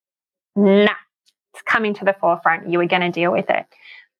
[0.54, 0.94] nah,
[1.52, 2.70] it's coming to the forefront.
[2.70, 3.66] You were going to deal with it.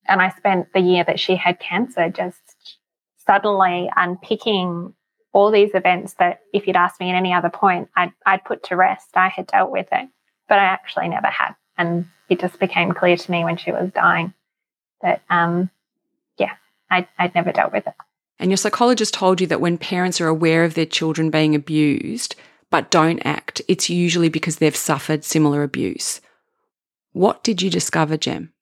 [0.09, 2.78] And I spent the year that she had cancer just
[3.24, 4.92] suddenly unpicking
[5.33, 8.64] all these events that if you'd asked me at any other point, I'd, I'd put
[8.64, 9.11] to rest.
[9.14, 10.09] I had dealt with it,
[10.48, 11.54] but I actually never had.
[11.78, 14.35] And it just became clear to me when she was dying
[15.00, 15.70] that, um,
[16.94, 17.94] I'd, I'd never dealt with it.
[18.38, 22.37] And your psychologist told you that when parents are aware of their children being abused
[22.70, 26.20] but don't act, it's usually because they've suffered similar abuse.
[27.12, 28.52] What did you discover, Jem?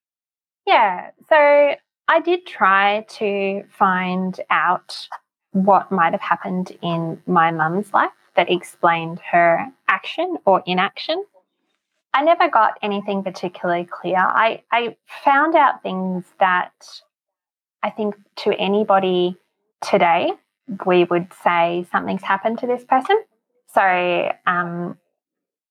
[0.66, 1.74] Yeah, so
[2.08, 5.08] I did try to find out
[5.52, 11.24] what might have happened in my mum's life that explained her action or inaction.
[12.12, 14.18] I never got anything particularly clear.
[14.18, 16.72] I, I found out things that
[17.82, 19.36] I think to anybody
[19.82, 20.32] today,
[20.86, 23.22] we would say something's happened to this person.
[23.74, 24.98] So, um,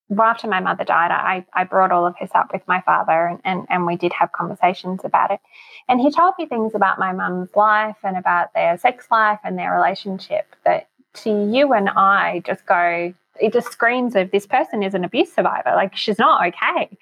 [0.10, 3.28] well, after my mother died, I, I brought all of this up with my father
[3.28, 5.40] and, and, and we did have conversations about it.
[5.88, 9.58] And he told me things about my mum's life and about their sex life and
[9.58, 14.84] their relationship that to you and I just go, it just screams of this person
[14.84, 15.72] is an abuse survivor.
[15.76, 16.98] Like she's not okay.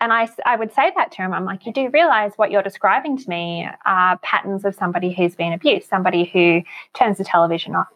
[0.00, 1.32] And I, I would say that to him.
[1.32, 5.34] I'm like, you do realize what you're describing to me are patterns of somebody who's
[5.34, 6.62] been abused, somebody who
[6.94, 7.88] turns the television off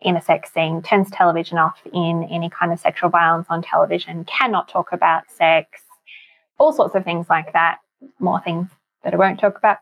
[0.00, 4.24] in a sex scene, turns television off in any kind of sexual violence on television,
[4.24, 5.82] cannot talk about sex,
[6.58, 7.78] all sorts of things like that,
[8.20, 8.68] more things
[9.02, 9.78] that I won't talk about.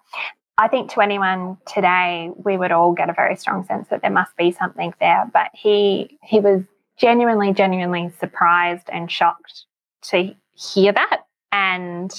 [0.59, 4.11] I think to anyone today, we would all get a very strong sense that there
[4.11, 5.29] must be something there.
[5.31, 6.62] But he he was
[6.97, 9.67] genuinely, genuinely surprised and shocked
[10.05, 11.26] to hear that.
[11.57, 12.12] And,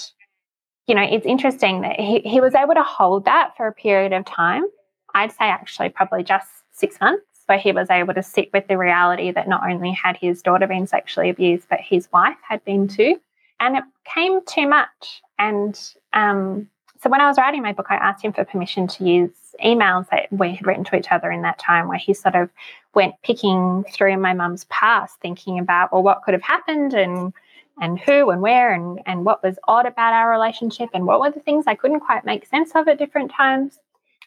[0.88, 4.14] you know, it's interesting that he, he was able to hold that for a period
[4.14, 4.66] of time.
[5.14, 8.80] I'd say actually probably just six months where he was able to sit with the
[8.80, 12.88] reality that not only had his daughter been sexually abused, but his wife had been
[12.88, 13.22] too.
[13.60, 15.22] And it came too much.
[15.38, 15.80] And
[16.14, 16.68] um,
[17.00, 19.30] so when I was writing my book, I asked him for permission to use
[19.64, 22.50] emails that we had written to each other in that time, where he sort of
[22.96, 27.34] went picking through my mum's past, thinking about, well, what could have happened and
[27.80, 31.32] and who and where and, and what was odd about our relationship and what were
[31.32, 33.78] the things I couldn't quite make sense of at different times.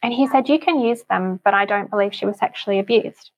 [0.03, 3.31] And he said, You can use them, but I don't believe she was sexually abused.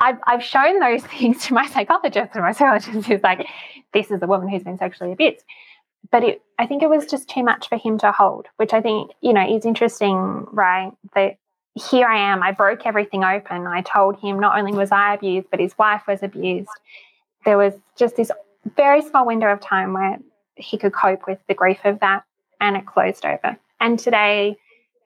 [0.00, 3.46] I've, I've shown those things to my psychologist, and my psychologist is like,
[3.92, 5.44] This is a woman who's been sexually abused.
[6.10, 8.80] But it, I think it was just too much for him to hold, which I
[8.80, 10.92] think, you know, is interesting, right?
[11.14, 11.36] That
[11.74, 13.66] here I am, I broke everything open.
[13.66, 16.68] I told him not only was I abused, but his wife was abused.
[17.44, 18.30] There was just this
[18.76, 20.18] very small window of time where
[20.54, 22.24] he could cope with the grief of that,
[22.60, 23.56] and it closed over.
[23.80, 24.56] And today,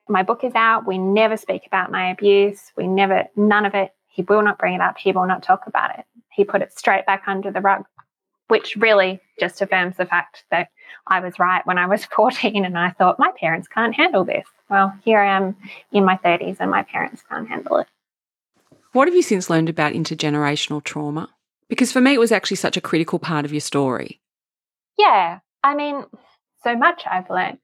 [0.09, 0.87] my book is out.
[0.87, 2.73] We never speak about my abuse.
[2.77, 3.92] We never, none of it.
[4.09, 4.99] He will not bring it up.
[4.99, 6.05] He will not talk about it.
[6.31, 7.85] He put it straight back under the rug,
[8.49, 10.69] which really just affirms the fact that
[11.07, 14.47] I was right when I was 14 and I thought, my parents can't handle this.
[14.69, 15.57] Well, here I am
[15.92, 17.87] in my 30s and my parents can't handle it.
[18.92, 21.29] What have you since learned about intergenerational trauma?
[21.68, 24.20] Because for me, it was actually such a critical part of your story.
[24.98, 25.40] Yeah.
[25.64, 26.05] I mean,
[26.62, 27.59] so much I've learned.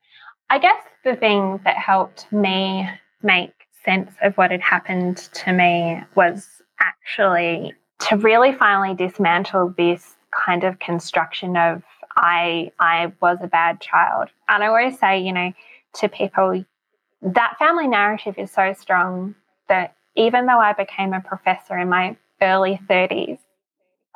[0.51, 2.89] I guess the thing that helped me
[3.23, 3.53] make
[3.85, 6.47] sense of what had happened to me was
[6.81, 7.75] actually
[8.09, 11.83] to really finally dismantle this kind of construction of
[12.17, 14.29] I I was a bad child.
[14.49, 15.53] And I always say, you know,
[15.95, 16.65] to people
[17.23, 19.35] that family narrative is so strong
[19.69, 23.39] that even though I became a professor in my early 30s,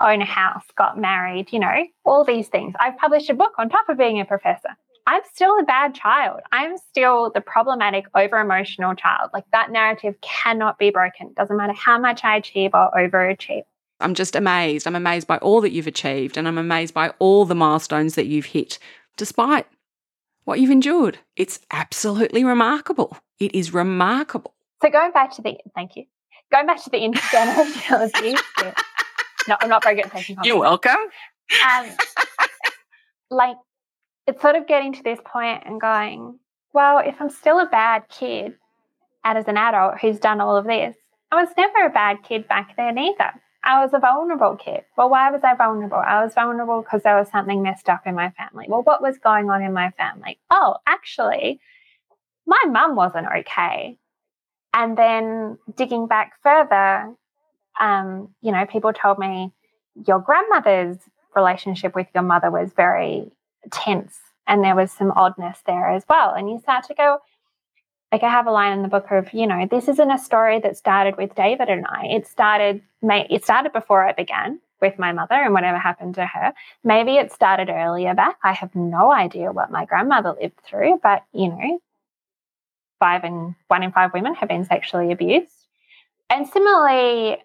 [0.01, 2.75] own a house, got married, you know, all these things.
[2.81, 4.71] I've published a book on top of being a professor.
[5.09, 6.41] I'm still a bad child.
[6.51, 9.31] I'm still the problematic, over emotional child.
[9.33, 11.33] Like that narrative cannot be broken.
[11.37, 13.63] Doesn't matter how much I achieve or overachieve.
[14.01, 14.87] I'm just amazed.
[14.87, 18.27] I'm amazed by all that you've achieved and I'm amazed by all the milestones that
[18.27, 18.79] you've hit,
[19.17, 19.67] despite
[20.45, 21.19] what you've endured.
[21.37, 23.17] It's absolutely remarkable.
[23.39, 24.55] It is remarkable.
[24.83, 26.05] So going back to the thank you.
[26.53, 28.43] Going back to the intergenerational abuse.
[29.49, 30.97] No, I'm not very good at taking You're welcome.
[31.69, 31.87] Um,
[33.31, 33.57] like
[34.27, 36.39] it's sort of getting to this point and going,
[36.73, 38.55] well, if I'm still a bad kid
[39.25, 40.97] and as an adult who's done all of this,
[41.31, 43.33] I was never a bad kid back then either.
[43.65, 44.83] I was a vulnerable kid.
[44.97, 45.97] Well, why was I vulnerable?
[45.97, 48.67] I was vulnerable because there was something messed up in my family.
[48.69, 50.39] Well, what was going on in my family?
[50.51, 51.61] Oh, actually,
[52.47, 53.99] my mum wasn't okay.
[54.73, 57.13] And then digging back further,
[57.81, 59.53] um, you know, people told me
[60.07, 60.99] your grandmother's
[61.35, 63.31] relationship with your mother was very
[63.71, 66.35] tense and there was some oddness there as well.
[66.35, 67.19] And you start to go,
[68.13, 70.61] like I have a line in the book of, you know, this isn't a story
[70.61, 72.07] that started with David and I.
[72.07, 76.53] It started, it started before I began with my mother and whatever happened to her.
[76.85, 78.37] Maybe it started earlier back.
[78.45, 81.81] I have no idea what my grandmother lived through, but you know,
[82.99, 85.51] five and one in five women have been sexually abused.
[86.31, 87.39] And similarly,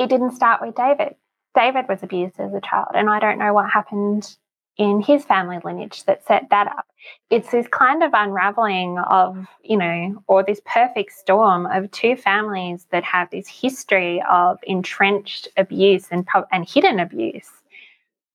[0.00, 1.14] it didn't start with David.
[1.54, 4.36] David was abused as a child, and I don't know what happened
[4.78, 6.86] in his family lineage that set that up.
[7.28, 12.86] It's this kind of unraveling of, you know, or this perfect storm of two families
[12.92, 17.50] that have this history of entrenched abuse and, and hidden abuse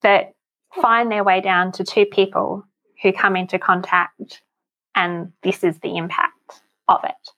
[0.04, 0.34] that
[0.80, 2.64] find their way down to two people
[3.02, 4.44] who come into contact,
[4.94, 7.30] and this is the impact of it.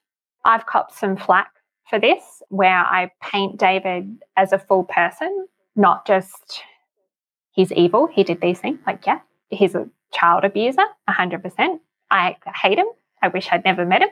[0.44, 1.52] I've copped some flack
[1.88, 6.62] for this where I paint David as a full person, not just
[7.52, 8.78] he's evil, he did these things.
[8.86, 9.20] Like, yeah,
[9.50, 11.78] he's a child abuser, 100%.
[12.10, 12.86] I hate him.
[13.22, 14.10] I wish I'd never met him.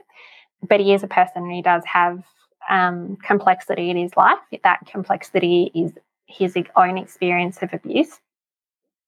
[0.68, 2.22] But he is a person and he does have
[2.68, 4.38] um, complexity in his life.
[4.64, 5.92] That complexity is
[6.26, 8.20] his own experience of abuse.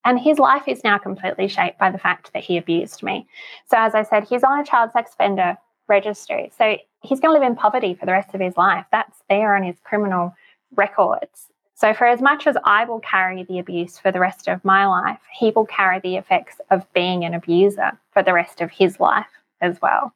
[0.04, 3.26] And his life is now completely shaped by the fact that he abused me.
[3.68, 5.58] So, as I said, he's on a child sex offender
[5.88, 6.52] registry.
[6.56, 8.86] So, he's going to live in poverty for the rest of his life.
[8.92, 10.34] That's there on his criminal
[10.74, 11.46] records.
[11.74, 14.86] So, for as much as I will carry the abuse for the rest of my
[14.86, 18.98] life, he will carry the effects of being an abuser for the rest of his
[18.98, 19.26] life
[19.60, 20.12] as well.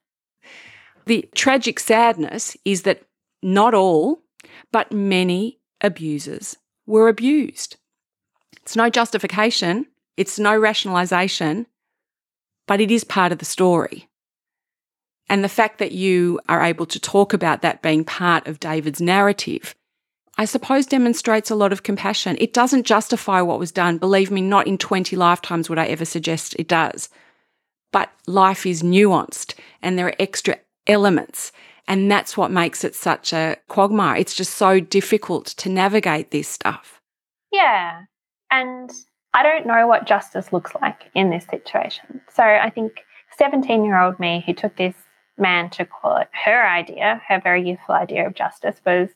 [1.07, 3.03] The tragic sadness is that
[3.43, 4.23] not all,
[4.73, 6.57] but many abusers
[6.87, 7.77] were abused.
[8.63, 11.67] It's no justification, it's no rationalization,
[12.67, 14.09] but it is part of the story.
[15.33, 19.01] And the fact that you are able to talk about that being part of David's
[19.01, 19.75] narrative,
[20.37, 22.37] I suppose demonstrates a lot of compassion.
[22.39, 23.97] It doesn't justify what was done.
[23.97, 27.09] Believe me, not in 20 lifetimes would I ever suggest it does.
[27.93, 31.51] But life is nuanced and there are extra elements.
[31.89, 34.17] And that's what makes it such a quagmire.
[34.19, 37.01] It's just so difficult to navigate this stuff.
[37.51, 38.03] Yeah.
[38.51, 38.93] And
[39.33, 42.21] I don't know what justice looks like in this situation.
[42.31, 42.93] So I think
[43.39, 44.95] 17 year old me who took this
[45.39, 49.09] man to court, her idea, her very youthful idea of justice was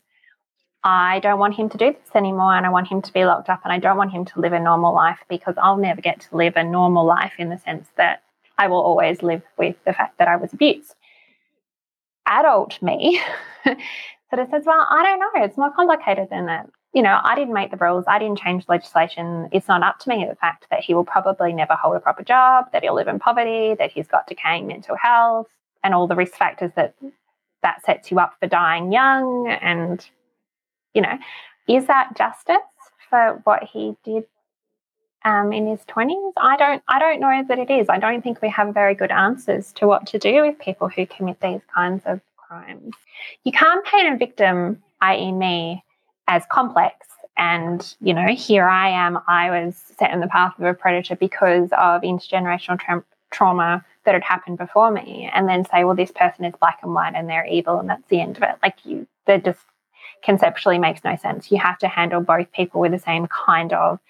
[0.85, 3.49] I don't want him to do this anymore and I want him to be locked
[3.49, 6.21] up and I don't want him to live a normal life because I'll never get
[6.21, 8.23] to live a normal life in the sense that
[8.57, 10.95] I will always live with the fact that I was abused
[12.27, 13.21] adult me
[13.65, 13.79] sort
[14.41, 15.45] of says, Well, I don't know.
[15.45, 16.69] It's more complicated than that.
[16.93, 18.05] You know, I didn't make the rules.
[18.09, 19.49] I didn't change legislation.
[19.53, 22.23] It's not up to me the fact that he will probably never hold a proper
[22.23, 25.49] job, that he'll live in poverty, that he's got decaying mental health,
[25.87, 26.95] and all the risk factors that
[27.63, 29.49] that sets you up for dying young.
[29.49, 30.05] And,
[30.95, 31.19] you know,
[31.69, 32.57] is that justice
[33.09, 34.25] for what he did
[35.25, 37.89] um, in his 20s i don't i don't know that it is.
[37.89, 41.05] I don't think we have very good answers to what to do with people who
[41.05, 42.95] commit these kinds of crimes.
[43.43, 45.85] You can't paint a victim i.e me
[46.29, 47.07] as complex.
[47.37, 49.19] And you know here i am.
[49.27, 54.15] I was set in the path of a predator because of intergenerational tra- trauma that
[54.15, 57.29] had happened before me and then say well this person is black and white and
[57.29, 59.61] they're evil and that's the end of it like you that just
[60.25, 64.01] conceptually makes no sense you have to handle both people with the same kind of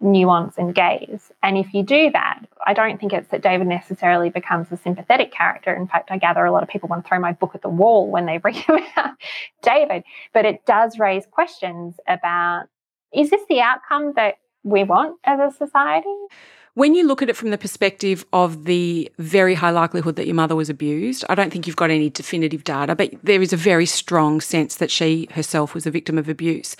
[0.00, 1.30] nuance and gaze.
[1.42, 5.32] And if you do that, I don't think it's that David necessarily becomes a sympathetic
[5.32, 5.74] character.
[5.74, 7.68] In fact, I gather a lot of people want to throw my book at the
[7.68, 9.14] wall when they read about
[9.62, 10.04] David.
[10.32, 12.64] But it does raise questions about
[13.12, 16.08] is this the outcome that we want as a society?
[16.74, 20.36] When you look at it from the perspective of the very high likelihood that your
[20.36, 23.56] mother was abused, I don't think you've got any definitive data, but there is a
[23.56, 26.76] very strong sense that she herself was a victim of abuse.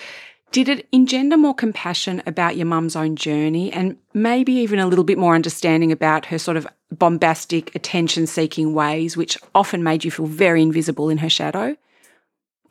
[0.53, 5.05] Did it engender more compassion about your mum's own journey and maybe even a little
[5.05, 10.11] bit more understanding about her sort of bombastic, attention seeking ways, which often made you
[10.11, 11.76] feel very invisible in her shadow,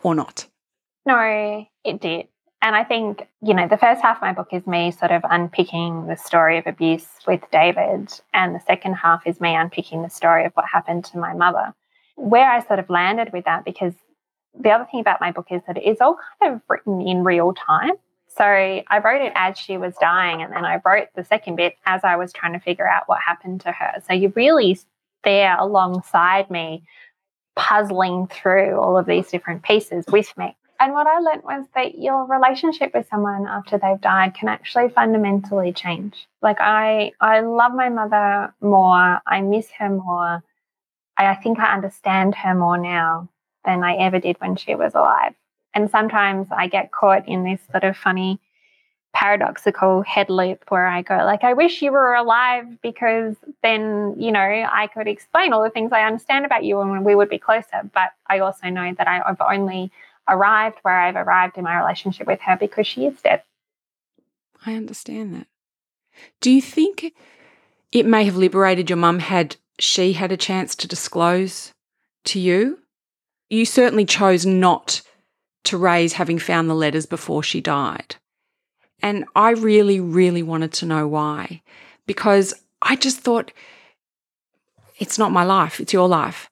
[0.03, 0.45] or not?
[1.05, 2.28] No, it did.
[2.62, 5.22] And I think, you know, the first half of my book is me sort of
[5.30, 10.10] unpicking the story of abuse with David, and the second half is me unpicking the
[10.10, 11.74] story of what happened to my mother.
[12.16, 13.93] Where I sort of landed with that, because
[14.60, 17.24] the other thing about my book is that it is all kind of written in
[17.24, 17.93] real time.
[18.28, 21.76] So I wrote it as she was dying, and then I wrote the second bit
[21.86, 24.01] as I was trying to figure out what happened to her.
[24.05, 24.78] So you're really
[25.24, 26.84] there alongside me,
[27.55, 30.55] puzzling through all of these different pieces with me.
[30.80, 34.90] And what I learned was that your relationship with someone after they've died can actually
[34.90, 36.28] fundamentally change.
[36.42, 39.20] Like I, I love my mother more.
[39.28, 40.42] I miss her more.
[41.18, 43.28] I, I think I understand her more now
[43.66, 45.34] than I ever did when she was alive.
[45.74, 48.40] And sometimes I get caught in this sort of funny
[49.14, 54.32] paradoxical head loop where I go like I wish you were alive because then you
[54.32, 57.40] know I could explain all the things I understand about you and we would be
[57.40, 59.92] closer but I also know that I've only
[60.30, 63.44] arrived where I've arrived in my relationship with her because she is dead.
[64.66, 65.48] I understand that.
[66.42, 67.14] Do you think
[67.92, 71.74] it may have liberated your mum had she had a chance to disclose
[72.26, 72.80] to you
[73.50, 75.02] you certainly chose not
[75.66, 78.16] to raise having found the letters before she died.
[79.02, 81.62] And I really, really wanted to know why,
[82.06, 83.52] because I just thought
[84.98, 86.50] it's not my life, it's your life.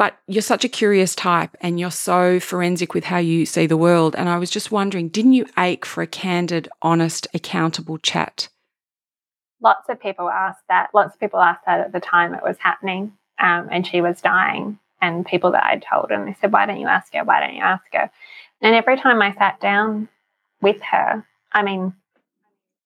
[0.00, 3.76] But you're such a curious type and you're so forensic with how you see the
[3.76, 4.16] world.
[4.16, 8.48] And I was just wondering, didn't you ache for a candid, honest, accountable chat?
[9.60, 10.88] Lots of people asked that.
[10.94, 14.22] Lots of people asked that at the time it was happening um, and she was
[14.22, 17.22] dying and people that I'd told, and they said, Why don't you ask her?
[17.22, 18.10] Why don't you ask her?
[18.62, 20.08] And every time I sat down
[20.62, 21.92] with her, I mean,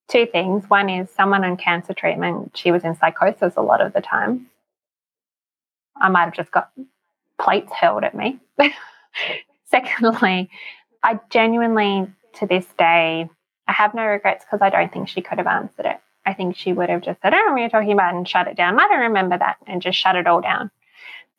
[0.08, 0.68] two things.
[0.68, 4.48] One is someone on cancer treatment, she was in psychosis a lot of the time.
[5.96, 6.70] I might have just got
[7.40, 8.38] plates hurled at me.
[9.66, 10.50] Secondly,
[11.02, 13.28] I genuinely, to this day,
[13.66, 16.00] I have no regrets because I don't think she could have answered it.
[16.26, 18.14] I think she would have just said, oh, I don't know what you're talking about
[18.14, 18.78] and shut it down.
[18.78, 20.70] I don't remember that and just shut it all down.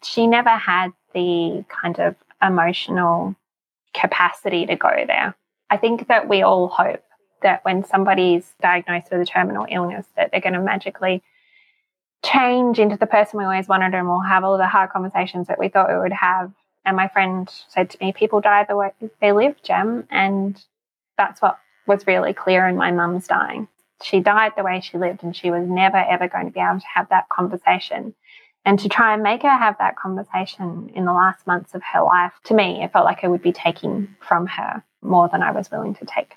[0.03, 3.35] She never had the kind of emotional
[3.93, 5.35] capacity to go there.
[5.69, 7.01] I think that we all hope
[7.41, 11.23] that when somebody's diagnosed with a terminal illness, that they're going to magically
[12.25, 15.59] change into the person we always wanted and we'll have all the hard conversations that
[15.59, 16.51] we thought we would have.
[16.85, 20.07] And my friend said to me, people die the way they live, Gem.
[20.09, 20.61] And
[21.17, 23.67] that's what was really clear in my mum's dying.
[24.03, 26.79] She died the way she lived, and she was never, ever going to be able
[26.79, 28.13] to have that conversation.
[28.65, 32.01] And to try and make her have that conversation in the last months of her
[32.01, 35.51] life, to me, it felt like I would be taking from her more than I
[35.51, 36.33] was willing to take.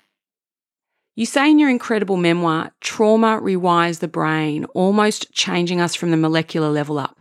[1.19, 6.15] You say in your incredible memoir, trauma rewires the brain, almost changing us from the
[6.15, 7.19] molecular level up.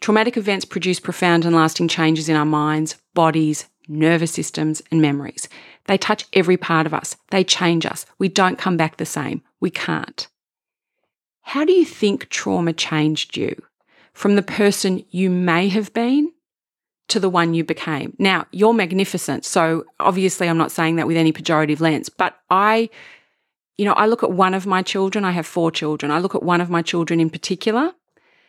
[0.00, 5.48] Traumatic events produce profound and lasting changes in our minds, bodies, nervous systems, and memories.
[5.84, 7.16] They touch every part of us.
[7.30, 8.04] They change us.
[8.18, 9.42] We don't come back the same.
[9.60, 10.26] We can't.
[11.42, 13.62] How do you think trauma changed you
[14.12, 16.32] from the person you may have been
[17.06, 18.16] to the one you became?
[18.18, 19.44] Now, you're magnificent.
[19.44, 22.90] So obviously, I'm not saying that with any pejorative lens, but I,
[23.80, 25.24] you know, I look at one of my children.
[25.24, 26.12] I have four children.
[26.12, 27.94] I look at one of my children in particular,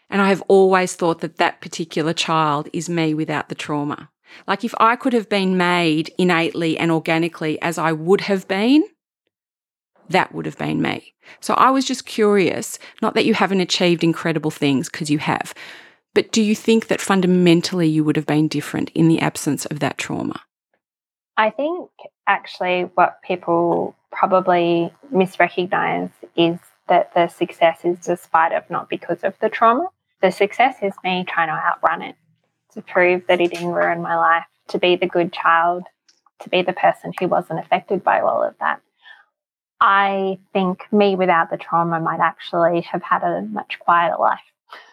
[0.09, 4.09] and I have always thought that that particular child is me without the trauma.
[4.45, 8.83] Like if I could have been made innately and organically as I would have been,
[10.09, 11.13] that would have been me.
[11.39, 15.53] So I was just curious, not that you haven't achieved incredible things, because you have,
[16.13, 19.79] but do you think that fundamentally you would have been different in the absence of
[19.79, 20.41] that trauma?
[21.37, 21.89] I think
[22.27, 29.33] actually what people probably misrecognize is that the success is despite of not because of
[29.39, 29.87] the trauma.
[30.21, 32.15] The success is me trying to outrun it
[32.73, 35.83] to prove that it didn't ruin my life, to be the good child,
[36.41, 38.81] to be the person who wasn't affected by all of that.
[39.79, 44.39] I think me without the trauma might actually have had a much quieter life.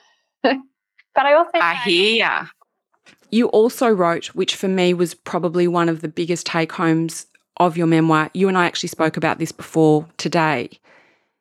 [0.42, 1.50] but I also.
[1.54, 2.46] I hear ya.
[3.30, 7.26] You also wrote, which for me was probably one of the biggest take homes
[7.58, 8.30] of your memoir.
[8.34, 10.70] You and I actually spoke about this before today.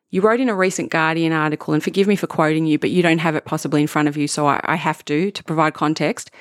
[0.09, 3.03] You wrote in a recent Guardian article, and forgive me for quoting you, but you
[3.03, 5.73] don't have it possibly in front of you, so I, I have to, to provide
[5.73, 6.31] context.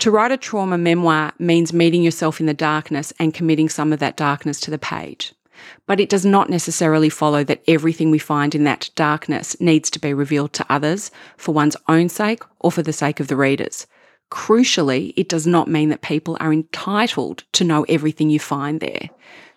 [0.00, 3.98] To write a trauma memoir means meeting yourself in the darkness and committing some of
[3.98, 5.34] that darkness to the page.
[5.88, 9.98] But it does not necessarily follow that everything we find in that darkness needs to
[9.98, 13.88] be revealed to others for one's own sake or for the sake of the readers.
[14.30, 19.08] Crucially, it does not mean that people are entitled to know everything you find there.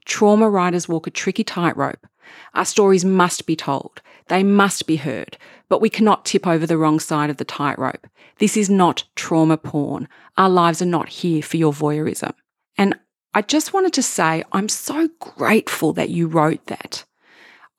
[0.05, 2.05] Trauma writers walk a tricky tightrope
[2.53, 4.01] our stories must be told.
[4.28, 5.38] They must be heard,
[5.69, 8.07] but we cannot tip over the wrong side of the tightrope.
[8.39, 10.07] This is not trauma porn.
[10.38, 12.34] Our lives are not here for your voyeurism.
[12.78, 12.97] And
[13.34, 17.05] I just wanted to say, I'm so grateful that you wrote that.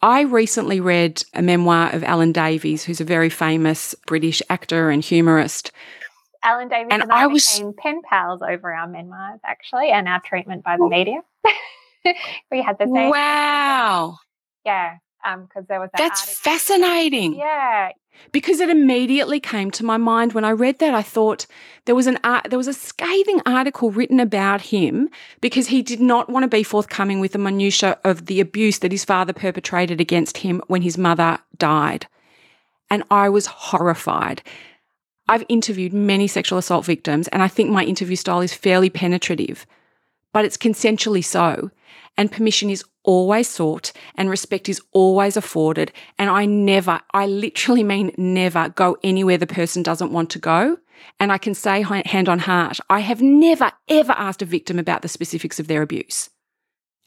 [0.00, 5.02] I recently read a memoir of Alan Davies, who's a very famous British actor and
[5.02, 5.70] humorist.
[6.42, 10.08] Alan Davies and, and I, I was, became pen pals over our memoirs, actually, and
[10.08, 11.20] our treatment by the media.
[12.50, 13.10] we had the same.
[13.10, 14.18] Wow.
[14.64, 16.52] Yeah, because um, there was that That's article.
[16.52, 17.34] fascinating.
[17.34, 17.90] Yeah,
[18.30, 20.94] because it immediately came to my mind when I read that.
[20.94, 21.46] I thought
[21.84, 25.08] there was an art, there was a scathing article written about him
[25.40, 28.92] because he did not want to be forthcoming with the minutiae of the abuse that
[28.92, 32.06] his father perpetrated against him when his mother died,
[32.90, 34.42] and I was horrified.
[35.28, 39.66] I've interviewed many sexual assault victims, and I think my interview style is fairly penetrative,
[40.32, 41.70] but it's consensually so
[42.16, 45.92] and permission is always sought and respect is always afforded.
[46.18, 50.78] And I never, I literally mean never go anywhere the person doesn't want to go.
[51.18, 55.02] And I can say hand on heart, I have never, ever asked a victim about
[55.02, 56.30] the specifics of their abuse.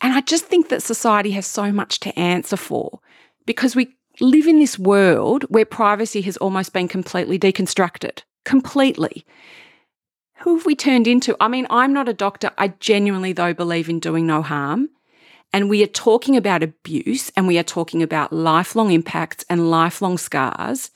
[0.02, 3.00] And I just think that society has so much to answer for
[3.46, 8.24] because we live in this world where privacy has almost been completely deconstructed.
[8.44, 9.26] Completely.
[10.40, 11.36] Who have we turned into?
[11.40, 12.52] I mean, I'm not a doctor.
[12.58, 14.90] I genuinely, though, believe in doing no harm.
[15.54, 20.18] And we are talking about abuse and we are talking about lifelong impacts and lifelong
[20.18, 20.92] scars.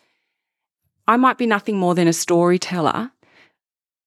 [1.08, 3.12] I might be nothing more than a storyteller,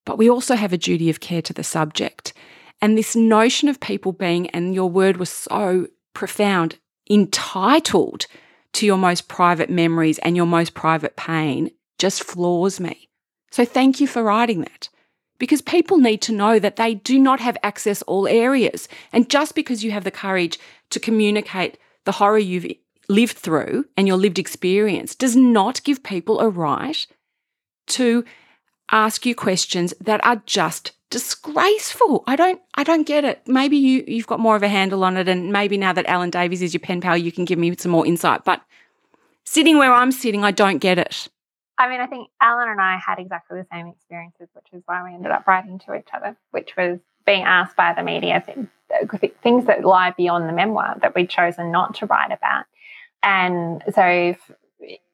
[0.05, 2.33] but we also have a duty of care to the subject.
[2.81, 6.77] And this notion of people being, and your word was so profound,
[7.09, 8.27] entitled
[8.73, 13.09] to your most private memories and your most private pain just floors me.
[13.51, 14.89] So thank you for writing that
[15.37, 18.87] because people need to know that they do not have access all areas.
[19.11, 20.59] And just because you have the courage
[20.89, 22.65] to communicate the horror you've
[23.09, 27.05] lived through and your lived experience does not give people a right
[27.87, 28.23] to
[28.93, 32.23] ask you questions that are just disgraceful.
[32.27, 33.41] I don't I don't get it.
[33.47, 36.29] Maybe you you've got more of a handle on it and maybe now that Alan
[36.29, 38.61] Davies is your pen pal you can give me some more insight, but
[39.43, 41.27] sitting where I'm sitting I don't get it.
[41.77, 45.03] I mean, I think Alan and I had exactly the same experiences, which is why
[45.03, 48.43] we ended up writing to each other, which was being asked by the media
[49.41, 52.65] things that lie beyond the memoir that we'd chosen not to write about.
[53.23, 54.35] And so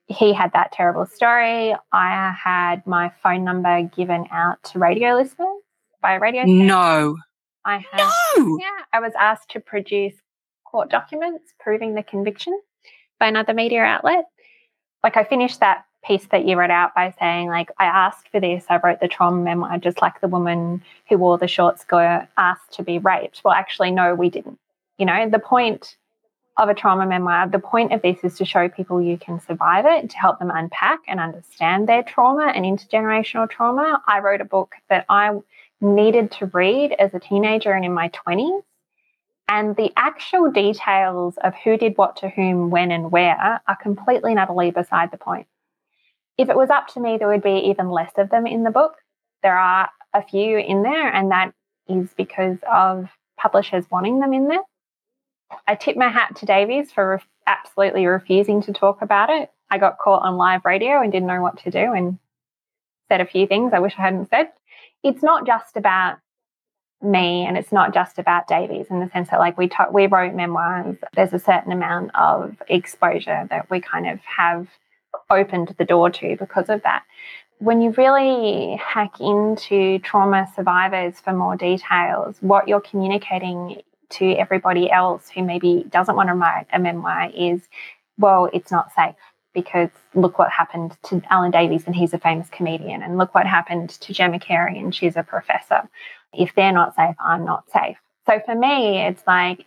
[0.10, 1.76] he had that terrible story.
[1.94, 5.62] I had my phone number given out to radio listeners
[6.02, 6.66] by a radio station.
[6.66, 7.16] No.
[7.64, 8.58] I had, no.
[8.60, 10.16] Yeah, I was asked to produce
[10.66, 12.60] court documents proving the conviction
[13.20, 14.26] by another media outlet.
[15.04, 18.40] Like I finished that piece that you read out by saying, like, I asked for
[18.40, 18.66] this.
[18.70, 22.74] I wrote the trauma memoir, just like the woman who wore the short skirt asked
[22.74, 23.42] to be raped.
[23.44, 24.60] Well, actually, no, we didn't.
[24.98, 25.98] You know, the point
[26.60, 29.86] of a trauma memoir, the point of this is to show people you can survive
[29.88, 34.02] it, to help them unpack and understand their trauma and intergenerational trauma.
[34.06, 35.32] I wrote a book that I
[35.80, 38.62] needed to read as a teenager and in my 20s.
[39.48, 44.32] And the actual details of who did what to whom, when, and where are completely
[44.32, 45.48] and utterly beside the point.
[46.38, 48.70] If it was up to me, there would be even less of them in the
[48.70, 48.98] book.
[49.42, 51.54] There are a few in there, and that
[51.88, 54.62] is because of publishers wanting them in there.
[55.68, 59.52] I tip my hat to Davies for re- absolutely refusing to talk about it.
[59.70, 62.18] I got caught on live radio and didn't know what to do and
[63.08, 64.50] said a few things I wish I hadn't said.
[65.04, 66.18] It's not just about
[67.02, 70.08] me and it's not just about Davies in the sense that like we talk, we
[70.08, 74.68] wrote memoirs there's a certain amount of exposure that we kind of have
[75.30, 77.04] opened the door to because of that.
[77.60, 84.92] When you really hack into trauma survivors for more details, what you're communicating to everybody
[84.92, 87.62] else who maybe doesn't want to write a memoir is,
[88.18, 89.16] well, it's not safe
[89.54, 93.48] because look what happened to Alan Davies and he's a famous comedian, and look what
[93.48, 95.90] happened to Gemma Carey and she's a professor.
[96.34, 97.98] If they're not safe, I'm not safe.
[98.28, 99.66] So for me, it's like,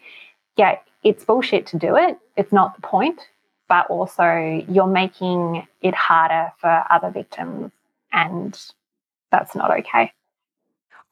[0.56, 2.16] yeah, it's bullshit to do it.
[2.36, 3.20] It's not the point
[3.72, 7.72] but also you're making it harder for other victims,
[8.12, 8.60] and
[9.30, 10.12] that's not okay.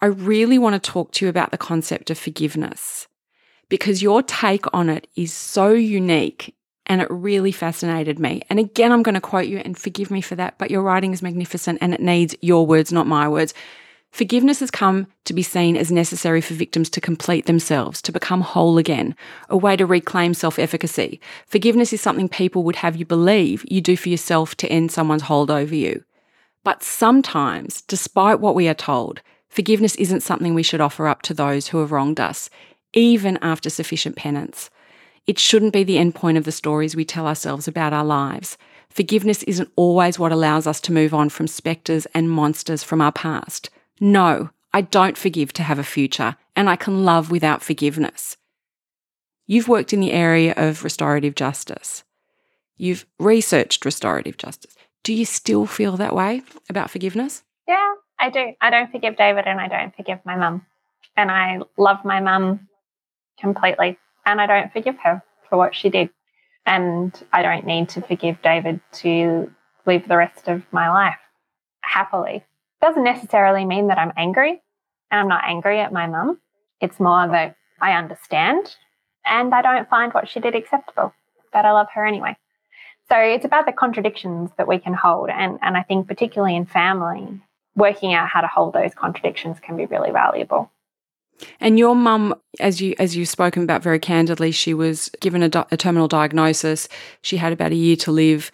[0.03, 3.09] I really want to talk to you about the concept of forgiveness
[3.71, 6.55] because your take on it is so unique
[6.85, 8.43] and it really fascinated me.
[8.51, 11.13] And again, I'm going to quote you and forgive me for that, but your writing
[11.13, 13.55] is magnificent and it needs your words, not my words.
[14.11, 18.41] Forgiveness has come to be seen as necessary for victims to complete themselves, to become
[18.41, 19.15] whole again,
[19.49, 21.21] a way to reclaim self efficacy.
[21.47, 25.23] Forgiveness is something people would have you believe you do for yourself to end someone's
[25.23, 26.03] hold over you.
[26.65, 31.35] But sometimes, despite what we are told, forgiveness isn't something we should offer up to
[31.35, 32.51] those who have wronged us,
[32.93, 34.71] even after sufficient penance.
[35.27, 38.57] It shouldn't be the end point of the stories we tell ourselves about our lives.
[38.89, 43.13] Forgiveness isn't always what allows us to move on from spectres and monsters from our
[43.13, 43.71] past.
[44.01, 48.37] No, I don't forgive to have a future, and I can love without forgiveness.
[49.47, 52.05] You've worked in the area of restorative justice.
[52.77, 54.75] You've researched restorative justice.
[55.03, 57.43] Do you still feel that way about forgiveness?
[57.69, 58.53] Yeah, I do.
[58.61, 60.65] I don't forgive David and I don't forgive my mum.
[61.17, 62.69] And I love my mum
[63.41, 63.99] completely.
[64.27, 66.11] And I don't forgive her for what she did.
[66.67, 69.51] And I don't need to forgive David to
[69.87, 71.17] live the rest of my life
[71.81, 72.45] happily
[72.81, 74.63] doesn't necessarily mean that I'm angry
[75.11, 76.41] and I'm not angry at my mum.
[76.81, 78.77] It's more that I understand
[79.25, 81.13] and I don't find what she did acceptable,
[81.53, 82.37] but I love her anyway.
[83.09, 85.31] So it's about the contradictions that we can hold.
[85.31, 87.41] And, and I think, particularly in family,
[87.75, 90.71] working out how to hold those contradictions can be really valuable.
[91.61, 95.67] And your mum, as you as you've spoken about very candidly, she was given a,
[95.71, 96.89] a terminal diagnosis.
[97.23, 98.51] She had about a year to live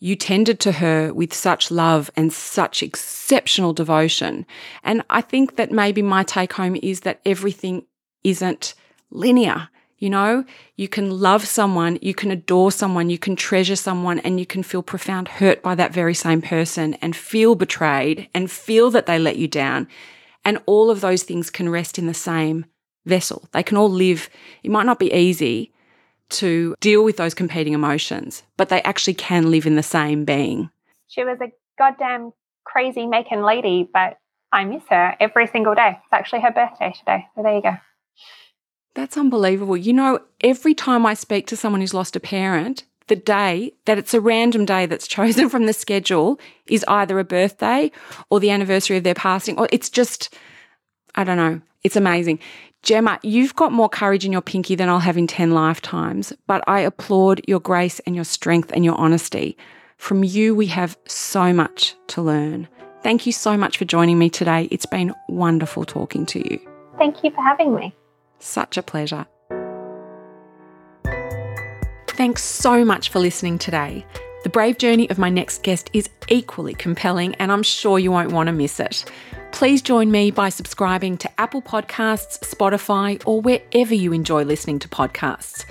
[0.00, 4.46] you tended to her with such love and such exceptional devotion.
[4.82, 7.84] And I think that maybe my take home is that everything
[8.24, 8.74] isn't
[9.10, 9.68] linear.
[9.98, 10.44] You know,
[10.76, 14.62] you can love someone, you can adore someone, you can treasure someone, and you can
[14.62, 19.18] feel profound hurt by that very same person and feel betrayed and feel that they
[19.18, 19.86] let you down.
[20.44, 22.66] And all of those things can rest in the same
[23.06, 23.48] vessel.
[23.52, 24.28] They can all live,
[24.62, 25.72] it might not be easy,
[26.30, 30.70] to deal with those competing emotions, but they actually can live in the same being.
[31.08, 32.32] She was a goddamn
[32.64, 34.18] crazy making lady, but
[34.52, 35.98] I miss her every single day.
[36.02, 37.26] It's actually her birthday today.
[37.34, 37.76] So there you go.
[38.94, 39.76] That's unbelievable.
[39.76, 43.98] You know, every time I speak to someone who's lost a parent, the day that
[43.98, 47.90] it's a random day that's chosen from the schedule is either a birthday
[48.30, 50.32] or the anniversary of their passing, or it's just,
[51.16, 52.38] I don't know, it's amazing.
[52.82, 56.64] Gemma, you've got more courage in your pinky than I'll have in 10 lifetimes, but
[56.66, 59.58] I applaud your grace and your strength and your honesty.
[59.98, 62.68] From you, we have so much to learn.
[63.02, 64.68] Thank you so much for joining me today.
[64.70, 66.58] It's been wonderful talking to you.
[66.96, 67.94] Thank you for having me.
[68.38, 69.26] Such a pleasure.
[72.20, 74.04] Thanks so much for listening today.
[74.42, 78.32] The brave journey of my next guest is equally compelling, and I'm sure you won't
[78.32, 79.10] want to miss it.
[79.52, 84.88] Please join me by subscribing to Apple Podcasts, Spotify, or wherever you enjoy listening to
[84.90, 85.64] podcasts.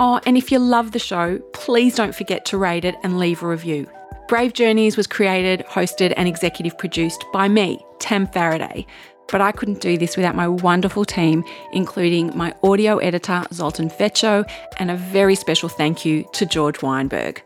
[0.00, 3.44] Oh, and if you love the show, please don't forget to rate it and leave
[3.44, 3.88] a review.
[4.26, 8.84] Brave Journeys was created, hosted, and executive produced by me, Tam Faraday.
[9.30, 14.48] But I couldn't do this without my wonderful team, including my audio editor, Zoltan Fecho,
[14.78, 17.42] and a very special thank you to George Weinberg.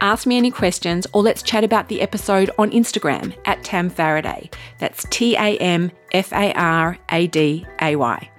[0.00, 4.48] Ask me any questions or let's chat about the episode on Instagram at Tam Faraday.
[4.78, 8.30] That's T A M F A R A D A Y.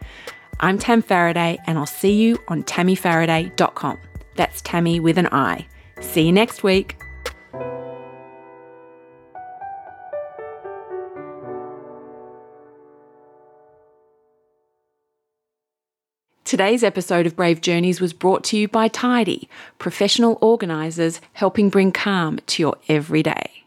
[0.61, 3.97] I'm Tam Faraday and I'll see you on tammyfaraday.com.
[4.35, 5.67] That's Tammy with an I.
[5.99, 6.97] See you next week.
[16.49, 19.47] Today's episode of Brave Journeys was brought to you by Tidy,
[19.77, 23.58] professional organisers helping bring calm to your everyday.